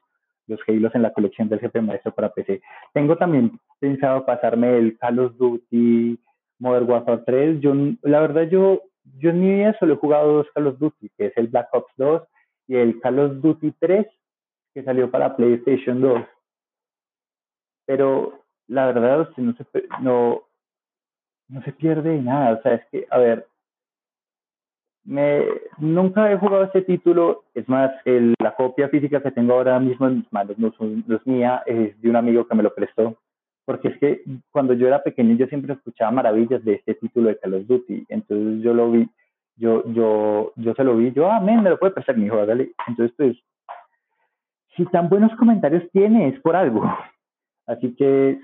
los 0.46 0.60
Halos 0.66 0.94
en 0.94 1.02
la 1.02 1.12
colección 1.12 1.48
del 1.48 1.60
GP 1.60 1.82
Maestro 1.82 2.14
para 2.14 2.32
PC. 2.32 2.60
Tengo 2.92 3.16
también 3.16 3.58
pensado 3.78 4.24
pasarme 4.26 4.76
el 4.76 4.98
Call 4.98 5.18
of 5.18 5.36
Duty 5.36 6.18
Modern 6.58 6.90
Warfare 6.90 7.22
3. 7.24 7.60
Yo, 7.60 7.74
la 8.02 8.20
verdad, 8.20 8.42
yo, 8.42 8.82
yo 9.18 9.30
en 9.30 9.40
mi 9.40 9.54
vida 9.54 9.76
solo 9.78 9.94
he 9.94 9.98
jugado 9.98 10.32
dos 10.32 10.46
Call 10.54 10.66
of 10.68 10.78
Duty, 10.78 11.10
que 11.16 11.26
es 11.26 11.36
el 11.36 11.48
Black 11.48 11.68
Ops 11.72 11.92
2 11.96 12.22
y 12.68 12.76
el 12.76 13.00
Call 13.00 13.18
of 13.18 13.40
Duty 13.40 13.72
3, 13.80 14.06
que 14.74 14.82
salió 14.82 15.10
para 15.10 15.36
PlayStation 15.36 16.00
2. 16.00 16.22
Pero 17.86 18.40
la 18.68 18.86
verdad, 18.86 19.28
no 19.36 19.54
se, 19.54 19.66
no, 20.00 20.42
no 21.48 21.62
se 21.62 21.72
pierde 21.72 22.20
nada. 22.20 22.58
O 22.58 22.62
sea, 22.62 22.74
es 22.74 22.86
que, 22.90 23.06
a 23.10 23.18
ver, 23.18 23.46
me, 25.04 25.44
nunca 25.78 26.30
he 26.30 26.38
jugado 26.38 26.64
este 26.64 26.82
título, 26.82 27.44
es 27.54 27.68
más, 27.68 27.90
el, 28.04 28.34
la 28.40 28.54
copia 28.54 28.88
física 28.88 29.22
que 29.22 29.32
tengo 29.32 29.54
ahora 29.54 29.78
mismo 29.80 30.06
en 30.06 30.18
mis 30.18 30.32
manos 30.32 30.58
no, 30.58 30.72
no, 30.78 31.16
es 31.16 31.26
mía, 31.26 31.62
es 31.66 32.00
de 32.00 32.10
un 32.10 32.16
amigo 32.16 32.46
que 32.46 32.54
me 32.54 32.62
lo 32.62 32.74
prestó, 32.74 33.16
porque 33.64 33.88
es 33.88 33.98
que 33.98 34.22
cuando 34.50 34.74
yo 34.74 34.86
era 34.86 35.02
pequeño 35.02 35.34
yo 35.36 35.46
siempre 35.46 35.72
escuchaba 35.72 36.10
maravillas 36.10 36.64
de 36.64 36.74
este 36.74 36.94
título 36.94 37.28
de 37.28 37.38
Call 37.38 37.54
of 37.54 37.66
Duty, 37.66 38.06
entonces 38.08 38.62
yo 38.62 38.74
lo 38.74 38.90
vi, 38.90 39.08
yo, 39.56 39.82
yo, 39.92 40.52
yo 40.56 40.74
se 40.74 40.84
lo 40.84 40.96
vi, 40.96 41.12
yo, 41.12 41.30
ah, 41.30 41.40
men, 41.40 41.62
me 41.62 41.70
lo 41.70 41.78
puede 41.78 41.92
prestar 41.92 42.16
mi 42.16 42.26
hijo, 42.26 42.44
dale. 42.46 42.72
Entonces, 42.86 43.14
pues, 43.16 43.36
si 44.76 44.84
tan 44.86 45.08
buenos 45.08 45.34
comentarios 45.36 45.90
tiene, 45.92 46.28
es 46.28 46.40
por 46.40 46.56
algo. 46.56 46.82
Así 47.66 47.94
que 47.94 48.40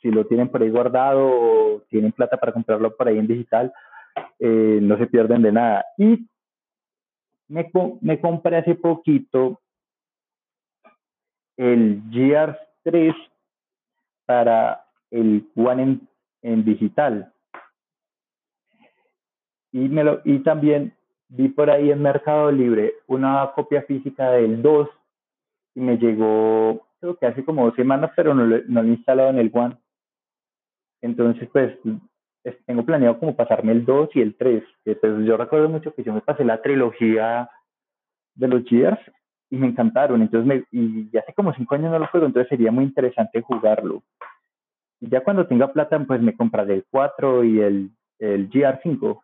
si 0.00 0.10
lo 0.10 0.26
tienen 0.26 0.48
por 0.48 0.62
ahí 0.62 0.70
guardado 0.70 1.26
o 1.26 1.82
tienen 1.88 2.12
plata 2.12 2.36
para 2.36 2.52
comprarlo 2.52 2.94
por 2.96 3.08
ahí 3.08 3.18
en 3.18 3.26
digital, 3.26 3.72
eh, 4.38 4.78
no 4.82 4.98
se 4.98 5.06
pierden 5.06 5.42
de 5.42 5.52
nada. 5.52 5.84
Y 5.96 6.26
me, 7.48 7.70
me 8.00 8.20
compré 8.20 8.56
hace 8.56 8.74
poquito 8.74 9.60
el 11.56 12.02
GR 12.10 12.58
3 12.82 13.14
para 14.26 14.84
el 15.10 15.46
One 15.54 16.00
en, 16.42 16.64
digital. 16.64 17.32
Y, 19.70 19.88
me 19.88 20.04
lo, 20.04 20.20
y 20.24 20.40
también 20.40 20.94
vi 21.28 21.48
por 21.48 21.70
ahí 21.70 21.90
en 21.90 22.02
Mercado 22.02 22.50
Libre 22.50 22.94
una 23.06 23.52
copia 23.54 23.82
física 23.82 24.32
del 24.32 24.60
2 24.60 24.88
y 25.74 25.80
me 25.80 25.96
llegó, 25.96 26.86
creo 27.00 27.16
que 27.16 27.26
hace 27.26 27.44
como 27.44 27.66
dos 27.66 27.74
semanas, 27.74 28.12
pero 28.14 28.34
no 28.34 28.44
lo, 28.44 28.58
no 28.66 28.82
lo 28.82 28.88
he 28.88 28.92
instalado 28.92 29.30
en 29.30 29.38
el 29.38 29.50
One. 29.52 29.76
Entonces, 31.00 31.48
pues 31.52 31.76
tengo 32.66 32.84
planeado 32.84 33.18
como 33.18 33.36
pasarme 33.36 33.72
el 33.72 33.84
2 33.84 34.10
y 34.14 34.20
el 34.20 34.36
3. 34.36 34.64
Que, 34.84 34.96
pues, 34.96 35.24
yo 35.24 35.36
recuerdo 35.36 35.68
mucho 35.68 35.94
que 35.94 36.02
yo 36.02 36.12
me 36.12 36.20
pasé 36.20 36.44
la 36.44 36.60
trilogía 36.60 37.48
de 38.34 38.48
los 38.48 38.64
Gears 38.64 39.00
y 39.50 39.56
me 39.56 39.68
encantaron. 39.68 40.22
Entonces, 40.22 40.46
me, 40.46 40.64
y 40.70 41.16
hace 41.16 41.32
como 41.34 41.52
5 41.52 41.74
años 41.74 41.92
no 41.92 41.98
lo 41.98 42.06
juego, 42.08 42.26
entonces 42.26 42.48
sería 42.48 42.72
muy 42.72 42.84
interesante 42.84 43.42
jugarlo. 43.42 44.02
Y 45.00 45.08
ya 45.08 45.22
cuando 45.22 45.46
tenga 45.46 45.72
plata, 45.72 45.98
pues 46.06 46.20
me 46.20 46.36
compraré 46.36 46.74
el 46.74 46.84
4 46.90 47.44
y 47.44 47.60
el, 47.60 47.90
el 48.18 48.50
GR5. 48.50 49.22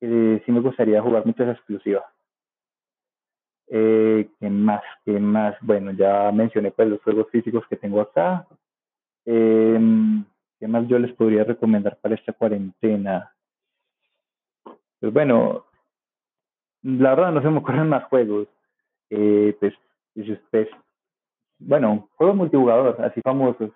Que 0.00 0.42
sí 0.44 0.52
me 0.52 0.60
gustaría 0.60 1.00
jugar 1.00 1.24
muchas 1.24 1.56
exclusivas. 1.56 2.04
Eh, 3.76 4.28
¿Qué 4.38 4.48
más? 4.48 4.84
¿Qué 5.04 5.18
más? 5.18 5.56
Bueno, 5.60 5.90
ya 5.90 6.30
mencioné 6.30 6.70
pues 6.70 6.88
los 6.88 7.02
juegos 7.02 7.28
físicos 7.32 7.66
que 7.66 7.74
tengo 7.74 8.00
acá. 8.00 8.46
Eh, 9.26 9.80
¿Qué 10.60 10.68
más 10.68 10.86
yo 10.86 10.96
les 10.96 11.12
podría 11.14 11.42
recomendar 11.42 11.98
para 12.00 12.14
esta 12.14 12.32
cuarentena? 12.32 13.34
Pues 15.00 15.12
bueno, 15.12 15.64
la 16.82 17.16
verdad 17.16 17.32
no 17.32 17.42
se 17.42 17.50
me 17.50 17.58
ocurren 17.58 17.88
más 17.88 18.04
juegos. 18.04 18.46
Eh, 19.10 19.56
pues, 19.58 19.74
pues, 20.52 20.68
bueno, 21.58 22.08
juegos 22.14 22.36
multijugador, 22.36 23.04
así 23.04 23.20
famosos. 23.22 23.72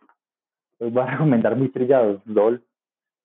Los 0.79 0.93
voy 0.93 1.03
a 1.03 1.07
recomendar 1.11 1.57
muy 1.57 1.71
trillados. 1.71 2.25
LOL. 2.25 2.63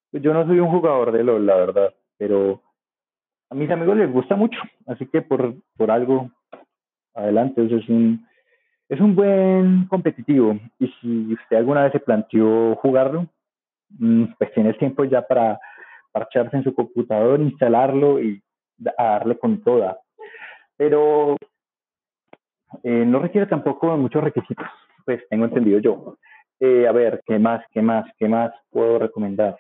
Pues 0.10 0.24
yo 0.24 0.34
no 0.34 0.44
soy 0.48 0.60
un 0.60 0.72
jugador 0.72 1.12
de 1.12 1.24
LOL, 1.24 1.46
la 1.46 1.56
verdad, 1.56 1.94
pero 2.18 2.64
a 3.52 3.54
mis 3.54 3.70
amigos 3.70 3.96
les 3.96 4.12
gusta 4.12 4.36
mucho, 4.36 4.60
así 4.88 5.06
que 5.06 5.22
por, 5.22 5.54
por 5.78 5.92
algo, 5.92 6.32
adelante, 7.14 7.66
es 7.66 7.90
un, 7.90 8.26
es 8.90 9.00
un 9.00 9.16
buen 9.16 9.88
competitivo. 9.88 10.60
Y 10.80 10.88
si 11.00 11.34
usted 11.34 11.58
alguna 11.58 11.84
vez 11.84 11.92
se 11.92 12.00
planteó 12.00 12.76
jugarlo, 12.76 13.28
Mm, 14.00 14.26
pues 14.38 14.52
tienes 14.54 14.78
tiempo 14.78 15.04
ya 15.06 15.22
para 15.22 15.60
parcharse 16.12 16.58
en 16.58 16.64
su 16.64 16.74
computador, 16.74 17.40
instalarlo 17.42 18.22
y 18.22 18.42
darle 18.78 19.38
con 19.38 19.62
toda. 19.64 20.00
Pero 20.78 21.38
eh, 22.84 23.06
no 23.06 23.20
requiere 23.20 23.48
tampoco 23.48 23.96
muchos 23.98 24.24
requisitos, 24.24 24.68
pues 25.06 25.28
tengo 25.30 25.46
entendido 25.46 25.80
yo. 25.80 26.18
Eh, 26.60 26.88
a 26.88 26.92
ver, 26.92 27.22
¿qué 27.26 27.40
más, 27.40 27.64
qué 27.72 27.82
más, 27.82 28.06
qué 28.18 28.28
más 28.28 28.52
puedo 28.72 29.00
recomendar? 29.00 29.58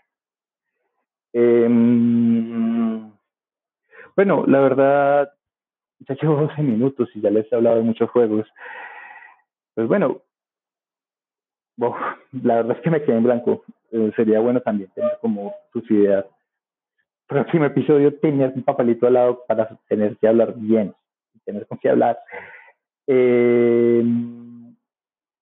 Em, 1.33 3.11
bueno, 4.15 4.45
la 4.47 4.59
verdad, 4.59 5.33
ya 6.07 6.15
llevo 6.15 6.41
12 6.41 6.61
minutos 6.61 7.09
y 7.15 7.21
ya 7.21 7.29
les 7.29 7.51
he 7.51 7.55
hablado 7.55 7.77
de 7.77 7.83
muchos 7.83 8.09
juegos. 8.09 8.47
Pues 9.75 9.87
bueno, 9.87 10.21
la 11.77 12.55
verdad 12.55 12.77
es 12.77 12.83
que 12.83 12.89
me 12.89 13.01
quedé 13.03 13.17
en 13.17 13.23
blanco. 13.23 13.63
Eh, 13.91 14.11
sería 14.15 14.39
bueno 14.39 14.61
también 14.61 14.89
tener 14.91 15.17
como 15.21 15.53
sus 15.71 15.89
ideas. 15.91 16.25
Próximo 17.27 17.65
episodio, 17.65 18.17
tener 18.19 18.53
un 18.55 18.63
papelito 18.63 19.07
al 19.07 19.13
lado 19.13 19.43
para 19.47 19.77
tener 19.87 20.17
que 20.17 20.27
hablar 20.27 20.53
bien, 20.55 20.93
tener 21.45 21.65
con 21.67 21.77
qué 21.77 21.89
hablar. 21.89 22.19
Eh, 23.07 24.03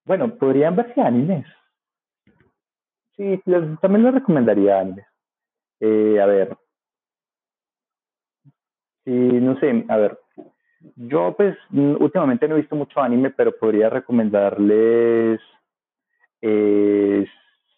bueno, 0.05 0.35
podrían 0.35 0.75
verse 0.75 1.01
animes. 1.01 1.45
Sí, 3.15 3.41
también 3.81 4.03
les 4.03 4.13
recomendaría 4.13 4.79
animes. 4.79 5.05
Eh, 5.79 6.19
a 6.19 6.25
ver. 6.25 6.57
Sí, 9.03 9.11
no 9.11 9.59
sé, 9.59 9.85
a 9.89 9.97
ver. 9.97 10.19
Yo, 10.95 11.35
pues, 11.35 11.55
últimamente 11.71 12.47
no 12.47 12.55
he 12.55 12.61
visto 12.61 12.75
mucho 12.75 12.99
anime, 12.99 13.29
pero 13.29 13.55
podría 13.55 13.89
recomendarles 13.89 15.39
eh, 16.41 17.27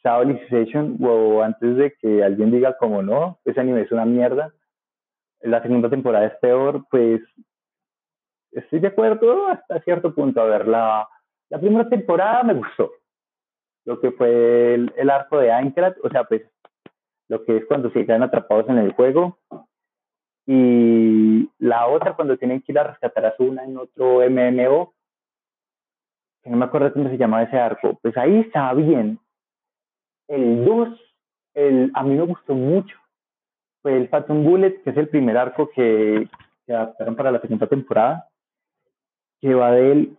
Alicization 0.03 0.98
o 1.01 1.41
antes 1.41 1.77
de 1.77 1.93
que 1.93 2.24
alguien 2.24 2.51
diga 2.51 2.77
como 2.77 3.01
no, 3.01 3.39
ese 3.45 3.62
anime 3.62 3.81
es 3.81 3.91
una 3.91 4.05
mierda, 4.05 4.53
la 5.41 5.62
segunda 5.62 5.89
temporada 5.89 6.25
es 6.25 6.36
peor, 6.41 6.86
pues 6.89 7.22
estoy 8.51 8.79
de 8.79 8.88
acuerdo 8.88 9.48
hasta 9.48 9.81
cierto 9.81 10.13
punto. 10.13 10.41
A 10.41 10.45
ver, 10.45 10.67
la, 10.67 11.07
la 11.50 11.60
primera 11.60 11.88
temporada 11.88 12.43
me 12.43 12.53
gustó. 12.53 12.91
Lo 13.86 14.00
que 14.00 14.12
fue 14.12 14.75
el, 14.75 15.10
arco 15.10 15.38
de 15.39 15.51
Aincrad, 15.51 15.95
o 16.03 16.10
sea, 16.10 16.24
pues 16.24 16.41
lo 17.27 17.43
que 17.43 17.57
es 17.57 17.65
cuando 17.65 17.89
se 17.91 18.05
quedan 18.05 18.24
atrapados 18.24 18.69
en 18.69 18.77
el 18.77 18.93
juego. 18.93 19.38
Y 20.46 21.50
la 21.60 21.88
otra 21.88 22.16
cuando 22.16 22.38
tienen 22.38 22.62
que 22.62 22.72
ir 22.72 22.80
a 22.80 22.84
rescatar 22.84 23.26
a 23.26 23.36
Suna 23.38 23.64
en 23.64 23.78
otro 23.78 24.20
MMO, 24.30 24.94
que 26.44 26.50
no 26.50 26.58
me 26.58 26.66
acuerdo 26.66 26.92
cómo 26.92 27.10
se 27.10 27.18
llamaba 27.18 27.44
ese 27.44 27.58
arco, 27.58 27.98
pues 28.02 28.18
ahí 28.18 28.40
estaba 28.40 28.74
bien. 28.74 29.20
El 30.28 30.66
2, 30.66 30.90
el, 31.54 31.92
a 31.94 32.04
mí 32.04 32.16
me 32.16 32.26
gustó 32.26 32.54
mucho. 32.54 32.98
Fue 33.82 33.96
el 33.96 34.10
Phantom 34.10 34.44
Bullet, 34.44 34.82
que 34.84 34.90
es 34.90 34.98
el 34.98 35.08
primer 35.10 35.38
arco 35.38 35.70
que, 35.74 36.28
que 36.66 36.74
adaptaron 36.74 37.16
para 37.16 37.32
la 37.32 37.40
segunda 37.40 37.68
temporada, 37.68 38.30
que 39.40 39.54
va 39.54 39.72
del, 39.72 40.18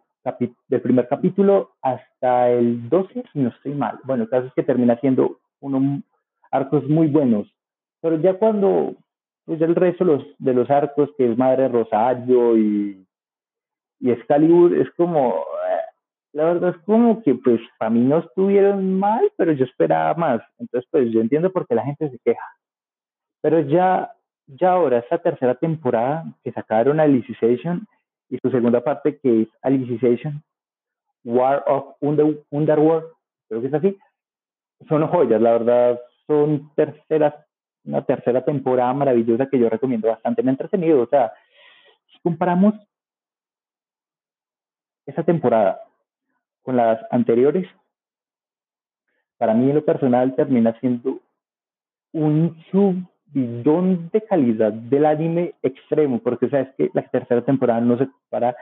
del 0.69 0.81
primer 0.81 1.09
capítulo 1.09 1.73
hasta 1.83 2.51
el 2.51 2.89
12, 2.89 3.25
si 3.33 3.39
no 3.39 3.51
estoy 3.51 3.75
mal. 3.75 3.99
Bueno, 4.05 4.25
el 4.25 4.31
caso 4.31 4.47
es 4.47 4.55
que 4.55 4.63
termina 4.63 4.99
siendo 5.01 5.39
unos 5.61 6.03
arcos 6.51 6.89
muy 6.89 7.09
buenos. 7.09 7.53
Pero 8.01 8.21
ya 8.21 8.35
cuando, 8.35 8.95
pues 9.45 9.61
el 9.61 9.75
resto 9.75 10.05
los, 10.05 10.25
de 10.39 10.55
los 10.55 10.71
arcos, 10.71 11.11
que 11.17 11.31
es 11.31 11.37
Madre 11.37 11.69
Rosario 11.69 12.57
y, 12.57 13.07
y 14.01 14.11
es 14.11 14.91
como, 14.97 15.45
la 16.33 16.45
verdad 16.45 16.71
es 16.71 16.83
como 16.85 17.23
que 17.23 17.35
pues 17.35 17.61
para 17.79 17.91
mí 17.91 18.01
no 18.01 18.19
estuvieron 18.19 18.99
mal, 18.99 19.31
pero 19.37 19.53
yo 19.53 19.65
esperaba 19.65 20.15
más. 20.15 20.43
Entonces 20.59 20.89
pues 20.91 21.11
yo 21.13 21.21
entiendo 21.21 21.53
por 21.53 21.67
qué 21.67 21.75
la 21.75 21.85
gente 21.85 22.11
se 22.11 22.19
queja. 22.19 22.45
Pero 23.41 23.61
ya, 23.61 24.13
ya 24.47 24.73
ahora, 24.73 24.99
esta 24.99 25.19
tercera 25.19 25.55
temporada 25.55 26.25
que 26.43 26.53
sacaron 26.53 26.99
Alicization 26.99 27.87
y 28.31 28.39
su 28.43 28.51
segunda 28.51 28.83
parte 28.83 29.19
que 29.19 29.43
es 29.43 29.49
Alicization, 29.63 30.43
War 31.25 31.63
of 31.67 31.97
Under, 32.01 32.43
Underworld, 32.51 33.07
creo 33.49 33.61
que 33.61 33.69
es 33.69 33.75
así, 33.75 33.99
son 34.89 35.07
joyas, 35.07 35.41
la 35.41 35.53
verdad, 35.53 36.01
son 36.27 36.71
terceras, 36.75 37.35
una 37.85 38.05
tercera 38.05 38.45
temporada 38.45 38.93
maravillosa 38.93 39.47
que 39.47 39.59
yo 39.59 39.69
recomiendo 39.69 40.09
bastante. 40.09 40.43
Me 40.43 40.51
ha 40.51 40.53
entretenido, 40.53 41.03
o 41.03 41.07
sea, 41.07 41.33
si 42.13 42.19
comparamos 42.21 42.75
esta 45.07 45.23
temporada 45.23 45.81
con 46.63 46.77
las 46.77 47.01
anteriores, 47.11 47.69
para 49.37 49.55
mí 49.55 49.69
en 49.69 49.77
lo 49.77 49.85
personal 49.85 50.35
termina 50.35 50.79
siendo 50.81 51.21
un 52.13 52.57
subidón 52.71 54.09
de 54.13 54.23
calidad 54.23 54.73
del 54.73 55.05
anime 55.05 55.55
extremo, 55.63 56.21
porque 56.21 56.49
sabes 56.49 56.69
que 56.77 56.91
la 56.95 57.03
tercera 57.09 57.43
temporada 57.43 57.81
no 57.81 57.99
se 57.99 58.09
compara 58.09 58.57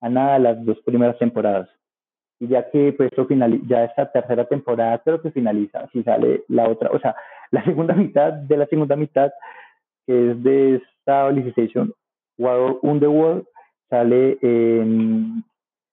a 0.00 0.08
nada 0.08 0.34
de 0.34 0.40
las 0.40 0.64
dos 0.64 0.78
primeras 0.84 1.18
temporadas. 1.18 1.68
Y 2.38 2.48
ya 2.48 2.70
que 2.70 2.92
pues 2.92 3.10
esto 3.12 3.26
ya 3.66 3.84
esta 3.84 4.10
tercera 4.10 4.44
temporada 4.46 4.98
creo 4.98 5.20
que 5.20 5.30
finaliza, 5.30 5.88
si 5.92 6.02
sale 6.02 6.44
la 6.48 6.68
otra, 6.68 6.90
o 6.90 6.98
sea, 6.98 7.14
la 7.52 7.64
segunda 7.64 7.94
mitad 7.94 8.32
de 8.32 8.56
la 8.56 8.66
segunda 8.66 8.96
mitad, 8.96 9.30
que 10.06 10.30
es 10.30 10.42
de 10.42 10.76
esta 10.76 11.26
Alicization 11.26 11.92
War 12.38 12.76
Underworld, 12.82 13.44
sale 13.88 14.38
en 14.40 15.44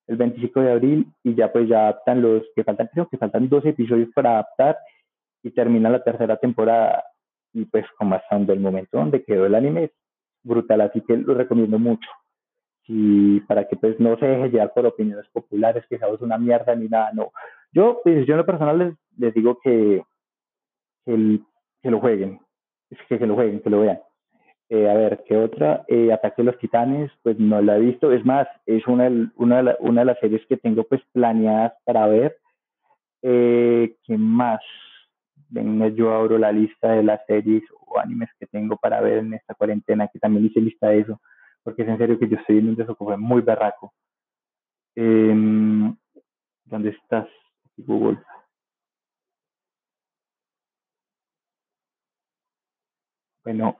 el 0.06 0.16
25 0.16 0.60
de 0.60 0.72
abril 0.72 1.06
y 1.22 1.34
ya 1.34 1.52
pues 1.52 1.68
ya 1.68 1.82
adaptan 1.82 2.22
los 2.22 2.42
que 2.56 2.64
faltan, 2.64 2.88
creo 2.92 3.08
que 3.08 3.18
faltan 3.18 3.48
dos 3.48 3.64
episodios 3.64 4.08
para 4.14 4.32
adaptar 4.32 4.78
y 5.42 5.50
termina 5.50 5.88
la 5.88 6.02
tercera 6.02 6.36
temporada 6.36 7.04
y 7.52 7.64
pues 7.66 7.84
como 7.98 8.14
hasta 8.14 8.36
donde 8.36 8.54
el 8.54 8.60
momento 8.60 8.98
donde 8.98 9.22
quedó 9.22 9.46
el 9.46 9.54
anime 9.54 9.84
es 9.84 9.90
brutal, 10.42 10.80
así 10.80 11.00
que 11.02 11.16
lo 11.16 11.34
recomiendo 11.34 11.78
mucho. 11.78 12.08
Y 12.86 13.40
para 13.42 13.68
que 13.68 13.76
pues 13.76 14.00
no 14.00 14.18
se 14.18 14.26
deje 14.26 14.50
llevar 14.50 14.72
por 14.72 14.86
opiniones 14.86 15.28
populares, 15.32 15.84
que 15.88 15.96
es 15.96 16.02
una 16.20 16.38
mierda 16.38 16.74
ni 16.74 16.88
nada, 16.88 17.10
no. 17.12 17.30
Yo, 17.72 18.00
pues 18.02 18.26
yo 18.26 18.34
en 18.34 18.38
lo 18.38 18.46
personal 18.46 18.78
les, 18.78 18.94
les 19.16 19.34
digo 19.34 19.58
que, 19.62 20.02
que, 21.04 21.40
que, 21.82 21.90
lo 21.90 22.00
jueguen, 22.00 22.40
que, 23.08 23.18
que 23.18 23.26
lo 23.26 23.34
jueguen, 23.34 23.60
que 23.60 23.70
lo 23.70 23.80
vean. 23.80 24.00
Eh, 24.70 24.88
a 24.88 24.94
ver, 24.94 25.24
¿qué 25.26 25.36
otra? 25.36 25.84
Eh, 25.88 26.12
Ataque 26.12 26.42
de 26.42 26.52
los 26.52 26.58
Titanes, 26.58 27.10
pues 27.24 27.36
no 27.40 27.60
la 27.60 27.76
he 27.76 27.80
visto. 27.80 28.12
Es 28.12 28.24
más, 28.24 28.46
es 28.66 28.86
una, 28.86 29.08
una, 29.34 29.76
una 29.80 30.00
de 30.02 30.04
las 30.04 30.18
series 30.20 30.46
que 30.46 30.56
tengo 30.56 30.84
pues 30.84 31.02
planeadas 31.12 31.72
para 31.84 32.06
ver. 32.06 32.36
Eh, 33.22 33.96
¿Qué 34.04 34.16
más? 34.16 34.60
Venga, 35.48 35.88
yo 35.88 36.14
abro 36.14 36.38
la 36.38 36.52
lista 36.52 36.92
de 36.92 37.02
las 37.02 37.20
series 37.26 37.64
o 37.72 37.98
animes 37.98 38.30
que 38.38 38.46
tengo 38.46 38.76
para 38.76 39.00
ver 39.00 39.18
en 39.18 39.34
esta 39.34 39.54
cuarentena, 39.54 40.06
que 40.06 40.20
también 40.20 40.46
hice 40.46 40.60
lista 40.60 40.88
de 40.88 41.00
eso, 41.00 41.20
porque 41.64 41.82
es 41.82 41.88
en 41.88 41.98
serio 41.98 42.18
que 42.20 42.28
yo 42.28 42.36
estoy 42.36 42.58
en 42.58 42.68
un 42.68 42.76
desocupo 42.76 43.18
muy 43.18 43.42
berraco. 43.42 43.92
Em, 44.94 45.96
¿Dónde 46.64 46.90
estás, 46.90 47.26
Google? 47.76 48.18
Bueno, 53.50 53.76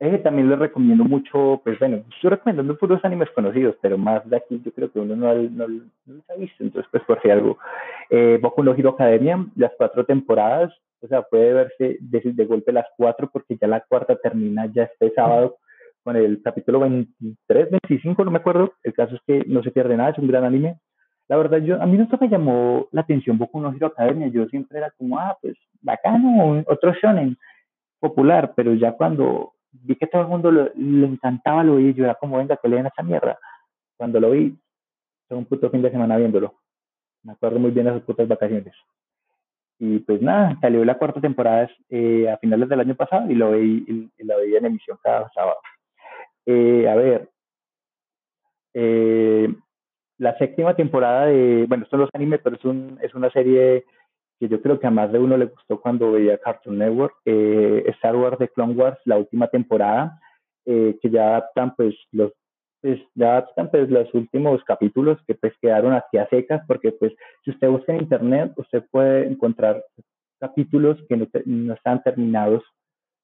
eh, 0.00 0.16
también 0.16 0.48
les 0.48 0.58
recomiendo 0.58 1.04
mucho, 1.04 1.60
pues 1.62 1.78
bueno, 1.78 2.02
estoy 2.10 2.30
recomendando 2.30 2.78
puros 2.78 3.04
animes 3.04 3.28
conocidos, 3.34 3.76
pero 3.82 3.98
más 3.98 4.26
de 4.30 4.38
aquí 4.38 4.62
yo 4.64 4.72
creo 4.72 4.90
que 4.90 4.98
uno 4.98 5.14
no, 5.14 5.34
no, 5.34 5.68
los 5.68 6.30
ha 6.30 6.34
visto, 6.36 6.64
entonces 6.64 6.88
pues 6.90 7.04
por 7.04 7.20
si 7.20 7.28
algo. 7.28 7.58
Eh, 8.08 8.38
Boku 8.40 8.64
no 8.64 8.74
Hero 8.74 8.90
Academia, 8.90 9.44
las 9.56 9.72
cuatro 9.76 10.06
temporadas, 10.06 10.72
o 11.02 11.06
sea, 11.06 11.20
puede 11.20 11.52
verse 11.52 11.98
de, 12.00 12.20
de, 12.24 12.44
golpe 12.46 12.72
las 12.72 12.86
cuatro 12.96 13.28
porque 13.30 13.58
ya 13.60 13.66
la 13.66 13.82
cuarta 13.82 14.16
termina 14.16 14.64
ya 14.72 14.84
este 14.84 15.12
sábado 15.12 15.58
con 16.02 16.16
el 16.16 16.40
capítulo 16.40 16.80
23, 16.80 17.72
25, 17.72 18.24
no 18.24 18.30
me 18.30 18.38
acuerdo. 18.38 18.72
El 18.82 18.94
caso 18.94 19.16
es 19.16 19.20
que 19.26 19.44
no 19.46 19.62
se 19.62 19.70
pierde 19.70 19.98
nada, 19.98 20.12
es 20.12 20.18
un 20.18 20.28
gran 20.28 20.44
anime. 20.44 20.78
La 21.28 21.36
verdad, 21.36 21.58
yo, 21.58 21.80
a 21.80 21.84
mí 21.84 21.98
nunca 21.98 22.16
me 22.18 22.30
llamó 22.30 22.88
la 22.90 23.02
atención 23.02 23.36
Boku 23.36 23.60
no 23.60 23.70
Hero 23.70 23.88
Academia, 23.88 24.28
yo 24.28 24.46
siempre 24.46 24.78
era 24.78 24.90
como, 24.92 25.18
ah, 25.18 25.36
pues 25.42 25.54
bacano, 25.82 26.64
otro 26.66 26.94
shonen 26.94 27.36
popular, 28.02 28.52
pero 28.56 28.74
ya 28.74 28.92
cuando 28.92 29.54
vi 29.70 29.94
que 29.94 30.08
todo 30.08 30.22
el 30.22 30.28
mundo 30.28 30.50
le 30.50 31.06
encantaba 31.06 31.62
lo 31.62 31.76
vi, 31.76 31.94
yo 31.94 32.04
era 32.04 32.16
como, 32.16 32.36
venga, 32.36 32.56
que 32.56 32.68
leen 32.68 32.86
esa 32.86 33.02
mierda. 33.02 33.38
Cuando 33.96 34.18
lo 34.18 34.32
vi, 34.32 34.58
fue 35.28 35.36
un 35.38 35.46
puto 35.46 35.70
fin 35.70 35.82
de 35.82 35.90
semana 35.90 36.16
viéndolo. 36.16 36.54
Me 37.22 37.32
acuerdo 37.32 37.60
muy 37.60 37.70
bien 37.70 37.86
de 37.86 37.92
esas 37.92 38.02
putas 38.02 38.26
vacaciones. 38.26 38.74
Y 39.78 40.00
pues 40.00 40.20
nada, 40.20 40.58
salió 40.60 40.84
la 40.84 40.98
cuarta 40.98 41.20
temporada 41.20 41.70
eh, 41.88 42.28
a 42.28 42.36
finales 42.38 42.68
del 42.68 42.80
año 42.80 42.94
pasado 42.96 43.30
y 43.30 43.34
lo 43.34 43.52
vi, 43.52 44.10
y, 44.18 44.24
lo 44.24 44.36
veía 44.36 44.58
en 44.58 44.66
emisión 44.66 44.98
cada 45.02 45.30
sábado. 45.30 45.58
Eh, 46.44 46.88
a 46.88 46.94
ver, 46.96 47.30
eh, 48.74 49.54
la 50.18 50.36
séptima 50.38 50.74
temporada 50.74 51.26
de, 51.26 51.66
bueno, 51.68 51.84
esto 51.84 51.96
no 51.96 52.04
es 52.04 52.10
anime, 52.14 52.38
pero 52.38 52.56
es, 52.56 52.64
un, 52.64 52.98
es 53.00 53.14
una 53.14 53.30
serie 53.30 53.84
que 54.42 54.48
yo 54.48 54.60
creo 54.60 54.80
que 54.80 54.88
a 54.88 54.90
más 54.90 55.12
de 55.12 55.20
uno 55.20 55.36
le 55.36 55.44
gustó 55.44 55.80
cuando 55.80 56.10
veía 56.10 56.36
Cartoon 56.36 56.76
Network, 56.76 57.14
eh, 57.26 57.84
Star 57.98 58.16
Wars 58.16 58.40
de 58.40 58.48
Clone 58.48 58.74
Wars, 58.74 58.98
la 59.04 59.16
última 59.16 59.46
temporada, 59.46 60.20
eh, 60.66 60.98
que 61.00 61.10
ya 61.10 61.28
adaptan 61.28 61.76
pues 61.76 61.94
los 62.10 62.32
pues 62.80 62.98
ya 63.14 63.36
adaptan 63.36 63.70
pues 63.70 63.88
los 63.88 64.12
últimos 64.12 64.64
capítulos 64.64 65.16
que 65.28 65.36
pues 65.36 65.52
quedaron 65.62 65.92
así 65.92 66.18
a 66.18 66.28
secas, 66.28 66.60
porque 66.66 66.90
pues 66.90 67.12
si 67.44 67.52
usted 67.52 67.68
busca 67.68 67.92
en 67.92 68.00
internet, 68.00 68.52
usted 68.56 68.82
puede 68.90 69.28
encontrar 69.28 69.84
capítulos 70.40 70.98
que 71.08 71.16
no, 71.16 71.28
no 71.44 71.74
están 71.74 72.02
terminados 72.02 72.64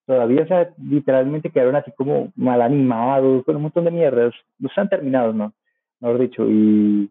todavía, 0.07 0.45
o 0.45 0.47
sea, 0.47 0.73
literalmente 0.81 1.51
quedaron 1.51 1.75
así 1.75 1.91
como 1.97 2.33
mal 2.37 2.63
animados, 2.63 3.45
con 3.45 3.57
un 3.57 3.63
montón 3.63 3.87
de 3.87 3.91
mierdas, 3.91 4.33
no 4.61 4.69
están 4.69 4.89
terminados, 4.89 5.35
¿no? 5.35 5.53
Mejor 5.99 6.21
dicho, 6.21 6.47
y, 6.49 7.11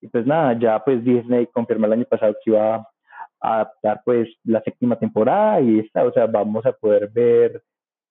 y 0.00 0.08
pues 0.08 0.24
nada, 0.24 0.58
ya 0.58 0.82
pues 0.82 1.04
Disney 1.04 1.46
confirmó 1.48 1.84
el 1.84 1.92
año 1.92 2.06
pasado 2.06 2.34
que 2.42 2.52
iba 2.52 2.88
adaptar 3.40 4.00
pues 4.04 4.28
la 4.44 4.60
séptima 4.62 4.98
temporada 4.98 5.60
y 5.60 5.80
esta, 5.80 6.04
o 6.04 6.12
sea, 6.12 6.26
vamos 6.26 6.64
a 6.66 6.72
poder 6.72 7.10
ver, 7.12 7.62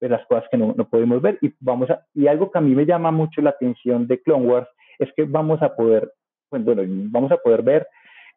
las 0.01 0.25
cosas 0.27 0.45
que 0.51 0.57
no, 0.57 0.73
no 0.77 0.87
podemos 0.87 1.21
ver 1.21 1.37
y 1.41 1.51
vamos 1.59 1.89
a, 1.89 2.05
y 2.13 2.27
algo 2.27 2.51
que 2.51 2.57
a 2.59 2.61
mí 2.61 2.75
me 2.75 2.85
llama 2.85 3.11
mucho 3.11 3.41
la 3.41 3.51
atención 3.51 4.07
de 4.07 4.21
Clone 4.21 4.45
Wars 4.45 4.67
es 4.99 5.09
que 5.15 5.23
vamos 5.23 5.61
a 5.61 5.75
poder, 5.75 6.11
pues, 6.49 6.63
bueno, 6.63 6.83
vamos 6.87 7.31
a 7.31 7.37
poder 7.37 7.63
ver 7.63 7.87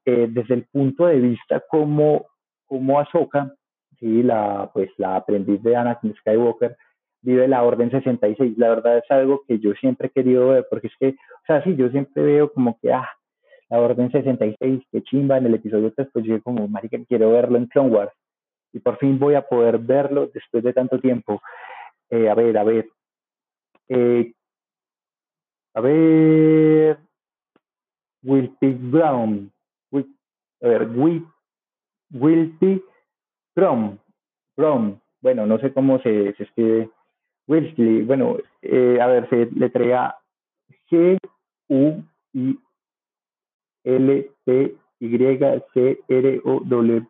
eh, 0.04 0.26
desde 0.30 0.54
el 0.54 0.64
punto 0.72 1.06
de 1.06 1.20
vista 1.20 1.62
como, 1.68 2.26
como 2.66 2.98
Ahsoka, 2.98 3.52
sí, 3.98 4.22
la, 4.22 4.70
pues 4.72 4.90
la 4.96 5.16
aprendiz 5.16 5.62
de 5.62 5.76
Anakin 5.76 6.14
Skywalker, 6.16 6.76
vive 7.22 7.48
la 7.48 7.62
Orden 7.62 7.90
66. 7.90 8.56
La 8.56 8.70
verdad 8.70 8.98
es 8.98 9.10
algo 9.10 9.42
que 9.46 9.58
yo 9.58 9.72
siempre 9.74 10.08
he 10.08 10.10
querido 10.10 10.48
ver, 10.48 10.66
porque 10.70 10.88
es 10.88 10.94
que, 10.98 11.08
o 11.08 11.46
sea, 11.46 11.62
sí, 11.62 11.76
yo 11.76 11.88
siempre 11.90 12.22
veo 12.22 12.52
como 12.52 12.78
que, 12.80 12.92
ah, 12.92 13.08
la 13.68 13.80
Orden 13.80 14.10
66, 14.10 14.82
que 14.90 15.02
chimba, 15.02 15.38
en 15.38 15.46
el 15.46 15.54
episodio 15.54 15.92
3, 15.94 16.08
pues 16.12 16.24
yo 16.24 16.42
como, 16.42 16.66
marica, 16.68 16.98
quiero 17.06 17.30
verlo 17.32 17.58
en 17.58 17.66
Clone 17.66 17.90
Wars. 17.90 18.12
Y 18.72 18.80
por 18.80 18.98
fin 18.98 19.18
voy 19.18 19.34
a 19.34 19.42
poder 19.42 19.78
verlo 19.78 20.30
después 20.32 20.62
de 20.64 20.72
tanto 20.72 20.98
tiempo. 20.98 21.40
Eh, 22.10 22.28
a 22.28 22.34
ver, 22.34 22.56
a 22.56 22.64
ver. 22.64 22.88
Eh, 23.88 24.32
a 25.74 25.80
ver. 25.80 26.98
Will. 28.22 28.56
Brown. 28.60 29.52
a 29.92 30.68
ver, 30.68 30.88
Will. 30.88 31.24
Brown. 33.54 34.00
Brown. 34.56 35.00
Bueno, 35.20 35.46
no 35.46 35.58
sé 35.58 35.72
cómo 35.72 35.98
se, 36.00 36.34
se 36.34 36.42
escribe. 36.42 36.90
Wilsley. 37.48 38.02
Bueno, 38.02 38.36
eh, 38.60 38.98
a 39.00 39.06
ver, 39.06 39.28
se 39.30 39.46
le 39.46 39.70
traía 39.70 40.14
G-U-I 40.90 42.58
L 43.88 44.30
P 44.44 44.74
Y 45.00 45.38
C 45.74 45.98
R 46.08 46.40
O 46.44 46.60
W 46.60 47.06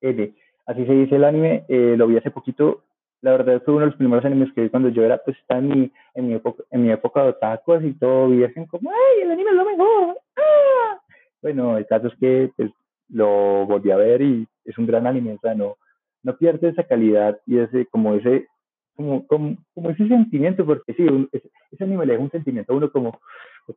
N. 0.00 0.34
Así 0.66 0.86
se 0.86 0.92
dice 0.92 1.16
el 1.16 1.24
anime, 1.24 1.64
eh, 1.68 1.94
lo 1.96 2.06
vi 2.06 2.16
hace 2.16 2.30
poquito. 2.30 2.82
La 3.20 3.32
verdad 3.32 3.62
fue 3.64 3.74
uno 3.74 3.80
de 3.80 3.90
los 3.90 3.96
primeros 3.96 4.24
animes 4.24 4.52
que 4.52 4.62
vi 4.62 4.70
cuando 4.70 4.90
yo 4.90 5.02
era, 5.02 5.18
pues, 5.18 5.36
estaba 5.38 5.60
en 5.60 5.68
mi, 5.68 5.92
en 6.14 6.82
mi 6.82 6.90
época, 6.90 7.22
de 7.22 7.30
otaku, 7.30 7.72
así 7.72 7.92
todo, 7.94 8.28
vi 8.28 8.44
así 8.44 8.64
como, 8.66 8.90
¡ay, 8.90 9.22
el 9.22 9.30
anime 9.32 9.50
es 9.50 9.56
lo 9.56 9.64
mejor! 9.64 10.18
¡Ah! 10.36 11.00
Bueno, 11.42 11.76
el 11.76 11.86
caso 11.86 12.06
es 12.06 12.14
que, 12.20 12.52
pues, 12.56 12.70
lo 13.08 13.66
volví 13.66 13.90
a 13.90 13.96
ver 13.96 14.22
y 14.22 14.46
es 14.64 14.78
un 14.78 14.86
gran 14.86 15.06
anime, 15.06 15.32
o 15.32 15.38
sea, 15.40 15.54
no, 15.54 15.76
no 16.22 16.36
pierde 16.36 16.68
esa 16.68 16.84
calidad 16.84 17.40
y 17.46 17.58
ese, 17.58 17.86
como 17.86 18.14
ese, 18.14 18.46
como, 18.94 19.26
como, 19.26 19.56
como 19.74 19.90
ese 19.90 20.06
sentimiento, 20.06 20.64
porque 20.64 20.94
sí, 20.94 21.06
ese, 21.32 21.84
anime 21.84 22.06
le 22.06 22.12
deja 22.12 22.24
un 22.24 22.30
sentimiento 22.30 22.72
a 22.72 22.76
uno 22.76 22.92
como, 22.92 23.18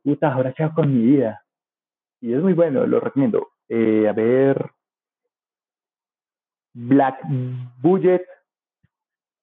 puta, 0.04 0.32
ahora 0.32 0.52
qué 0.52 0.62
hago 0.62 0.74
con 0.74 0.94
mi 0.94 1.04
vida, 1.04 1.42
y 2.22 2.32
es 2.32 2.40
muy 2.40 2.52
bueno, 2.54 2.86
lo 2.86 3.00
recomiendo. 3.00 3.48
Eh, 3.68 4.06
a 4.08 4.12
ver, 4.12 4.70
Black 6.72 7.18
Budget, 7.82 8.24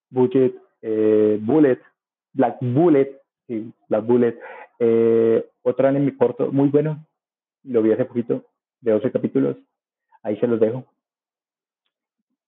Budget, 0.08 0.54
eh, 0.80 1.38
Bullet, 1.42 1.78
Black 2.32 2.56
Bullet, 2.62 3.20
sí, 3.46 3.70
Black 3.86 4.06
Bullet, 4.06 4.38
eh, 4.78 5.46
otro 5.62 5.88
anime 5.88 6.16
corto, 6.16 6.50
muy 6.50 6.68
bueno, 6.70 7.04
lo 7.64 7.82
vi 7.82 7.92
hace 7.92 8.06
poquito, 8.06 8.44
de 8.80 8.92
12 8.92 9.12
capítulos, 9.12 9.56
ahí 10.22 10.38
se 10.38 10.46
los 10.46 10.58
dejo. 10.58 10.86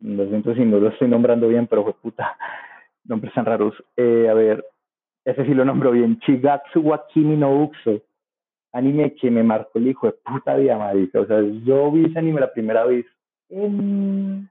Lo 0.00 0.26
siento 0.28 0.54
si 0.54 0.64
no 0.64 0.80
lo 0.80 0.88
estoy 0.88 1.08
nombrando 1.08 1.46
bien, 1.46 1.66
pero 1.66 1.84
fue 1.84 1.92
puta, 1.92 2.38
nombres 3.04 3.34
tan 3.34 3.44
raros. 3.44 3.74
Eh, 3.98 4.28
a 4.30 4.34
ver, 4.34 4.64
ese 5.26 5.44
sí 5.44 5.52
lo 5.52 5.66
nombro 5.66 5.90
bien, 5.90 6.18
Chigatsu 6.20 6.80
Wakimi 6.80 7.36
no 7.36 7.54
Uxo 7.64 8.00
anime 8.72 9.14
que 9.14 9.30
me 9.30 9.42
marcó 9.42 9.78
el 9.78 9.88
hijo 9.88 10.06
de 10.06 10.14
puta 10.24 10.56
vida, 10.56 10.78
marica. 10.78 11.20
O 11.20 11.26
sea, 11.26 11.40
yo 11.64 11.90
vi 11.90 12.06
ese 12.06 12.18
anime 12.18 12.40
la 12.40 12.52
primera 12.52 12.84
vez 12.84 13.06
en 13.48 14.48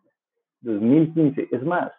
2015. 0.62 1.50
Es 1.52 1.64
más, 1.64 1.92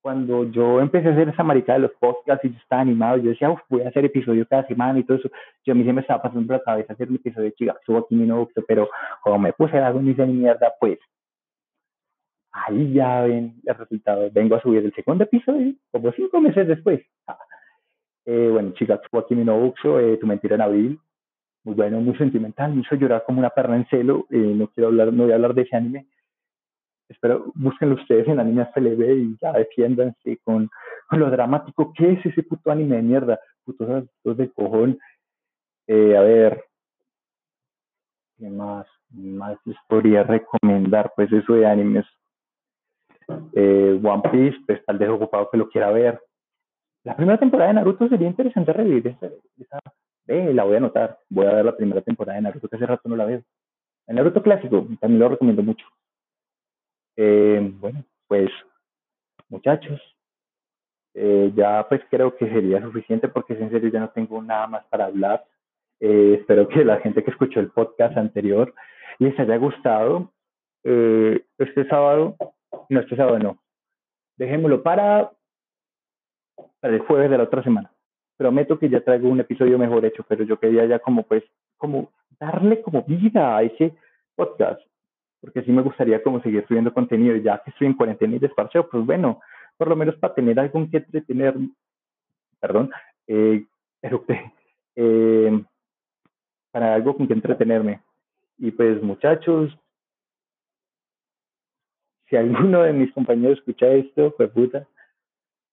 cuando 0.00 0.44
yo 0.50 0.80
empecé 0.80 1.08
a 1.08 1.12
hacer 1.12 1.28
esa 1.28 1.42
maricada 1.42 1.78
de 1.78 1.86
los 1.86 1.96
podcasts 1.98 2.44
y 2.44 2.50
yo 2.50 2.58
estaba 2.58 2.82
animado, 2.82 3.18
yo 3.18 3.30
decía, 3.30 3.50
Uf, 3.50 3.60
voy 3.68 3.82
a 3.82 3.88
hacer 3.88 4.04
episodio 4.04 4.46
cada 4.46 4.66
semana 4.66 4.98
y 4.98 5.04
todo 5.04 5.18
eso, 5.18 5.30
yo 5.64 5.72
a 5.72 5.76
mí 5.76 5.84
se 5.84 5.92
me 5.92 6.00
estaba 6.00 6.22
pasando 6.22 6.46
por 6.46 6.56
la 6.56 6.62
cabeza 6.62 6.92
hacer 6.92 7.08
un 7.08 7.16
episodio 7.16 7.46
de 7.46 7.52
Chigaxu 7.52 7.96
aquí 7.98 8.14
mi 8.14 8.28
pero 8.66 8.88
como 9.22 9.38
me 9.38 9.52
puse 9.52 9.76
a 9.76 9.80
dar 9.80 9.94
de 9.94 10.26
mierda, 10.26 10.72
pues 10.80 10.98
ahí 12.52 12.92
ya 12.94 13.22
ven 13.22 13.60
el 13.64 13.74
resultado. 13.74 14.28
Vengo 14.32 14.56
a 14.56 14.62
subir 14.62 14.84
el 14.84 14.94
segundo 14.94 15.24
episodio, 15.24 15.74
como 15.92 16.12
cinco 16.12 16.40
meses 16.40 16.66
después. 16.66 17.00
Ah. 17.26 17.38
Eh, 18.24 18.48
bueno, 18.50 18.72
Chigaxu 18.72 19.18
aquí 19.18 19.34
mi 19.34 19.42
eh, 19.42 20.18
Tu 20.20 20.26
mentira 20.26 20.54
en 20.54 20.62
abril, 20.62 21.00
muy 21.64 21.74
bueno, 21.74 22.00
muy 22.00 22.16
sentimental, 22.16 22.74
me 22.74 22.82
hizo 22.82 22.96
llorar 22.96 23.24
como 23.26 23.38
una 23.38 23.50
perra 23.50 23.76
en 23.76 23.86
celo, 23.88 24.26
eh, 24.30 24.36
no 24.36 24.68
quiero 24.68 24.88
hablar, 24.88 25.12
no 25.12 25.24
voy 25.24 25.32
a 25.32 25.34
hablar 25.36 25.54
de 25.54 25.62
ese 25.62 25.76
anime, 25.76 26.06
espero, 27.10 27.52
búsquenlo 27.54 27.96
ustedes 27.96 28.26
en 28.28 28.40
Anime 28.40 28.66
FLB 28.72 29.02
y 29.18 29.36
ya 29.40 29.52
defiéndanse 29.52 30.38
con, 30.44 30.70
lo 31.10 31.30
dramático. 31.30 31.92
¿Qué 31.94 32.12
es 32.12 32.24
ese 32.24 32.44
puto 32.44 32.70
anime 32.70 32.96
de 32.96 33.02
mierda? 33.02 33.40
Putos 33.64 34.36
de 34.38 34.50
cojón. 34.50 34.98
Eh, 35.88 36.16
a 36.16 36.20
ver, 36.20 36.64
¿qué 38.38 38.48
más? 38.48 38.86
más 39.10 39.58
les 39.64 39.76
podría 39.88 40.22
recomendar? 40.22 41.12
Pues 41.16 41.32
eso 41.32 41.54
de 41.54 41.66
animes. 41.66 42.06
Eh, 43.54 44.00
One 44.02 44.22
Piece, 44.30 44.58
pues 44.66 44.84
tal 44.86 44.98
vez 44.98 45.08
ocupado 45.08 45.50
que 45.50 45.58
lo 45.58 45.68
quiera 45.68 45.90
ver. 45.90 46.22
La 47.02 47.16
primera 47.16 47.38
temporada 47.38 47.70
de 47.70 47.74
Naruto 47.74 48.08
sería 48.08 48.28
interesante 48.28 48.72
revivir 48.72 49.08
esa, 49.08 49.26
esa 49.58 49.80
eh, 50.30 50.54
la 50.54 50.62
voy 50.62 50.74
a 50.74 50.76
anotar. 50.76 51.18
Voy 51.28 51.44
a 51.44 51.54
ver 51.54 51.64
la 51.64 51.76
primera 51.76 52.00
temporada 52.02 52.36
de 52.36 52.42
Naruto, 52.42 52.68
que 52.68 52.76
hace 52.76 52.86
rato 52.86 53.08
no 53.08 53.16
la 53.16 53.24
veo. 53.24 53.42
El 54.06 54.14
Naruto 54.14 54.40
clásico, 54.42 54.86
también 55.00 55.18
lo 55.18 55.28
recomiendo 55.28 55.62
mucho. 55.64 55.84
Eh, 57.16 57.60
bueno, 57.80 58.04
pues 58.28 58.48
muchachos, 59.48 60.00
eh, 61.14 61.50
ya 61.56 61.84
pues 61.88 62.00
creo 62.08 62.36
que 62.36 62.48
sería 62.48 62.80
suficiente 62.80 63.26
porque 63.28 63.54
en 63.54 63.70
serio 63.70 63.90
ya 63.90 63.98
no 63.98 64.10
tengo 64.10 64.40
nada 64.40 64.68
más 64.68 64.84
para 64.86 65.06
hablar. 65.06 65.44
Espero 65.98 66.68
que 66.68 66.84
la 66.84 67.00
gente 67.00 67.24
que 67.24 67.30
escuchó 67.30 67.58
el 67.58 67.72
podcast 67.72 68.16
anterior 68.16 68.72
les 69.18 69.38
haya 69.38 69.56
gustado. 69.56 70.32
este 70.84 71.88
sábado, 71.88 72.36
no, 72.88 73.00
este 73.00 73.16
sábado 73.16 73.38
no. 73.40 73.58
Dejémoslo 74.36 74.82
para, 74.82 75.32
para 76.80 76.94
el 76.94 77.00
jueves 77.00 77.30
de 77.30 77.36
la 77.36 77.44
otra 77.44 77.64
semana. 77.64 77.92
Prometo 78.40 78.78
que 78.78 78.88
ya 78.88 79.02
traigo 79.02 79.28
un 79.28 79.40
episodio 79.40 79.78
mejor 79.78 80.02
hecho, 80.06 80.24
pero 80.26 80.44
yo 80.44 80.58
quería 80.58 80.86
ya 80.86 80.98
como 80.98 81.24
pues, 81.24 81.44
como 81.76 82.10
darle 82.38 82.80
como 82.80 83.02
vida 83.02 83.54
a 83.54 83.62
ese 83.62 83.92
podcast 84.34 84.80
porque 85.40 85.62
sí 85.62 85.72
me 85.72 85.82
gustaría 85.82 86.22
como 86.22 86.40
seguir 86.42 86.66
subiendo 86.66 86.92
contenido, 86.92 87.36
ya 87.36 87.62
que 87.64 87.70
estoy 87.70 87.86
en 87.86 87.94
cuarentena 87.94 88.36
y 88.36 88.38
desparcheo, 88.38 88.88
pues 88.88 89.04
bueno, 89.04 89.40
por 89.76 89.88
lo 89.88 89.96
menos 89.96 90.16
para 90.16 90.34
tener 90.34 90.60
algo 90.60 90.86
que 90.90 90.98
entretener, 90.98 91.54
perdón, 92.60 92.90
eh, 93.26 93.64
eh, 94.96 95.64
para 96.70 96.94
algo 96.94 97.16
con 97.16 97.26
que 97.26 97.32
entretenerme. 97.32 98.02
Y 98.58 98.70
pues 98.70 99.02
muchachos, 99.02 99.76
si 102.28 102.36
alguno 102.36 102.82
de 102.82 102.92
mis 102.92 103.12
compañeros 103.12 103.58
escucha 103.58 103.88
esto, 103.88 104.34
pues 104.36 104.50
puta, 104.50 104.86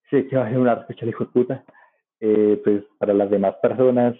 sé 0.09 0.27
que 0.27 0.37
va 0.37 0.45
a 0.45 0.49
ser 0.49 0.59
una 0.59 0.75
de 0.75 1.09
hijo 1.09 1.25
de 1.25 1.31
puta, 1.31 1.65
eh, 2.19 2.59
pues 2.63 2.83
para 2.97 3.13
las 3.13 3.29
demás 3.29 3.55
personas, 3.61 4.15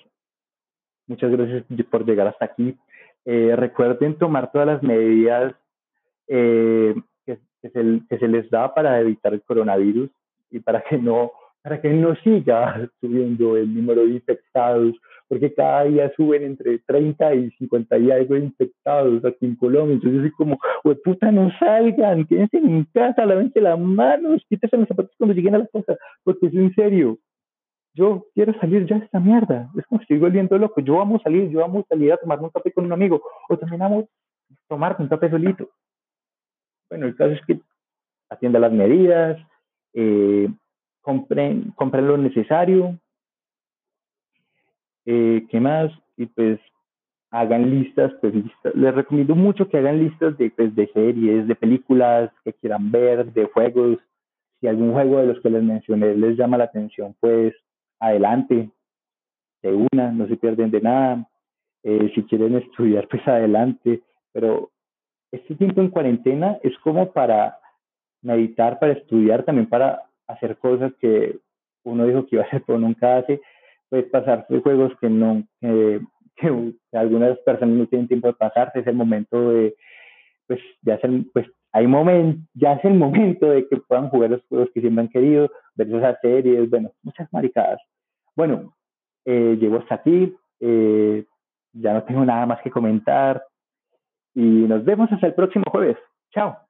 muchas 1.07 1.31
gracias 1.31 1.63
por 1.89 2.05
llegar 2.05 2.27
hasta 2.27 2.45
aquí. 2.45 2.77
Eh, 3.25 3.55
recuerden 3.55 4.17
tomar 4.17 4.51
todas 4.51 4.67
las 4.67 4.83
medidas 4.83 5.53
eh, 6.27 6.95
que, 7.25 7.39
se, 7.61 8.01
que, 8.09 8.17
se, 8.19 8.27
les 8.27 8.49
da 8.49 8.73
para 8.73 8.99
evitar 8.99 9.33
el 9.33 9.41
coronavirus 9.41 10.09
y 10.51 10.59
para 10.59 10.81
que 10.81 10.97
no 10.97 11.31
para 11.67 11.81
que 11.81 11.89
no 11.89 12.15
siga 12.23 12.89
subiendo 13.01 13.57
el 13.57 13.73
número 13.73 14.05
de 14.05 14.13
infectados, 14.13 14.95
porque 15.27 15.53
cada 15.53 15.83
día 15.83 16.09
suben 16.15 16.43
entre 16.43 16.79
30 16.79 17.35
y 17.35 17.51
50 17.51 17.97
y 17.97 18.11
algo 18.11 18.35
de 18.35 18.45
infectados 18.45 19.25
aquí 19.25 19.45
en 19.45 19.57
Colombia. 19.57 19.95
Entonces, 19.95 20.27
es 20.27 20.33
como, 20.35 20.57
puta, 21.03 21.29
no 21.29 21.51
salgan, 21.59 22.25
quédense 22.25 22.57
en 22.57 22.85
casa, 22.93 23.25
lávense 23.25 23.59
las 23.59 23.77
manos, 23.77 24.45
quítense 24.47 24.77
los 24.77 24.87
zapatos 24.87 25.11
cuando 25.17 25.33
lleguen 25.33 25.55
a 25.55 25.57
la 25.57 25.67
casa, 25.67 25.97
porque 26.23 26.47
es 26.47 26.53
en 26.53 26.73
serio 26.73 27.17
yo 27.97 28.27
quiero 28.33 28.53
salir 28.59 28.85
ya 28.85 28.99
de 28.99 29.05
esta 29.05 29.19
mierda. 29.19 29.69
Es 29.75 29.85
como 29.87 29.99
si 29.99 30.03
estoy 30.03 30.19
volviendo 30.19 30.57
loco. 30.57 30.79
Yo 30.81 30.97
vamos 30.97 31.21
a 31.21 31.23
salir, 31.23 31.49
yo 31.49 31.59
vamos 31.59 31.83
a 31.85 31.87
salir 31.89 32.13
a 32.13 32.17
tomarme 32.17 32.45
un 32.45 32.51
café 32.51 32.71
con 32.71 32.85
un 32.85 32.93
amigo. 32.93 33.21
O 33.49 33.57
también 33.57 33.79
vamos 33.79 34.05
a 34.05 34.07
tomar 34.67 34.95
un 34.99 35.07
café 35.07 35.29
solito. 35.29 35.69
Bueno, 36.89 37.07
el 37.07 37.15
caso 37.15 37.31
es 37.31 37.41
que 37.45 37.59
atienda 38.29 38.59
las 38.59 38.71
medidas, 38.71 39.37
eh, 39.93 40.47
compren, 41.01 41.71
compren 41.75 42.07
lo 42.07 42.17
necesario. 42.17 42.99
Eh, 45.05 45.47
¿Qué 45.49 45.59
más? 45.59 45.91
Y 46.17 46.27
pues 46.27 46.59
hagan 47.31 47.69
listas, 47.69 48.13
pues 48.21 48.33
Les 48.73 48.93
recomiendo 48.93 49.35
mucho 49.35 49.67
que 49.67 49.77
hagan 49.77 49.99
listas 49.99 50.37
de, 50.37 50.49
pues, 50.51 50.73
de 50.75 50.87
series, 50.93 51.47
de 51.47 51.55
películas 51.55 52.31
que 52.43 52.53
quieran 52.53 52.91
ver, 52.91 53.33
de 53.33 53.45
juegos. 53.45 53.97
Si 54.59 54.67
algún 54.67 54.93
juego 54.93 55.17
de 55.19 55.27
los 55.27 55.41
que 55.41 55.49
les 55.49 55.63
mencioné 55.63 56.15
les 56.15 56.37
llama 56.37 56.57
la 56.57 56.65
atención, 56.65 57.15
pues 57.19 57.53
adelante, 57.99 58.69
de 59.61 59.87
una, 59.91 60.11
no 60.11 60.27
se 60.27 60.37
pierden 60.37 60.71
de 60.71 60.81
nada. 60.81 61.27
Eh, 61.83 62.11
si 62.13 62.23
quieren 62.23 62.55
estudiar, 62.55 63.07
pues 63.07 63.27
adelante. 63.27 64.01
Pero 64.33 64.71
este 65.31 65.55
tiempo 65.55 65.81
en 65.81 65.89
cuarentena 65.89 66.57
es 66.63 66.77
como 66.79 67.11
para 67.11 67.59
meditar, 68.21 68.79
para 68.79 68.93
estudiar, 68.93 69.43
también 69.43 69.67
para 69.67 70.03
hacer 70.27 70.57
cosas 70.57 70.91
que 70.99 71.39
uno 71.83 72.05
dijo 72.05 72.25
que 72.25 72.35
iba 72.35 72.43
a 72.43 72.47
hacer, 72.47 72.63
pero 72.65 72.79
nunca 72.79 73.17
hace. 73.17 73.41
Pues 73.89 74.05
pasarse 74.05 74.59
juegos 74.59 74.91
que 74.99 75.09
no, 75.09 75.43
que, 75.61 76.01
algunas 76.91 77.37
personas 77.39 77.77
no 77.77 77.87
tienen 77.87 78.07
tiempo 78.07 78.27
de 78.27 78.33
pasarse. 78.33 78.79
Es 78.79 78.87
el 78.87 78.95
momento 78.95 79.49
de, 79.51 79.75
pues, 80.45 80.59
ya 80.81 80.95
hacer, 80.95 81.09
pues, 81.33 81.47
hay 81.71 81.87
momento, 81.87 82.39
ya 82.53 82.73
es 82.73 82.85
el 82.85 82.95
momento 82.95 83.49
de 83.49 83.67
que 83.67 83.77
puedan 83.77 84.09
jugar 84.09 84.31
los 84.31 84.45
juegos 84.47 84.69
que 84.73 84.81
siempre 84.81 85.01
han 85.01 85.09
querido, 85.09 85.49
ver 85.75 85.93
esas 85.93 86.17
series, 86.21 86.69
bueno, 86.69 86.91
muchas 87.03 87.31
maricadas. 87.31 87.79
Bueno, 88.35 88.73
eh, 89.25 89.57
llego 89.59 89.77
hasta 89.77 89.95
aquí, 89.95 90.35
eh, 90.59 91.25
ya 91.73 91.93
no 91.93 92.03
tengo 92.03 92.25
nada 92.25 92.45
más 92.45 92.61
que 92.61 92.71
comentar 92.71 93.43
y 94.33 94.41
nos 94.41 94.85
vemos 94.85 95.11
hasta 95.11 95.27
el 95.27 95.33
próximo 95.33 95.65
jueves. 95.71 95.97
Chao. 96.31 96.66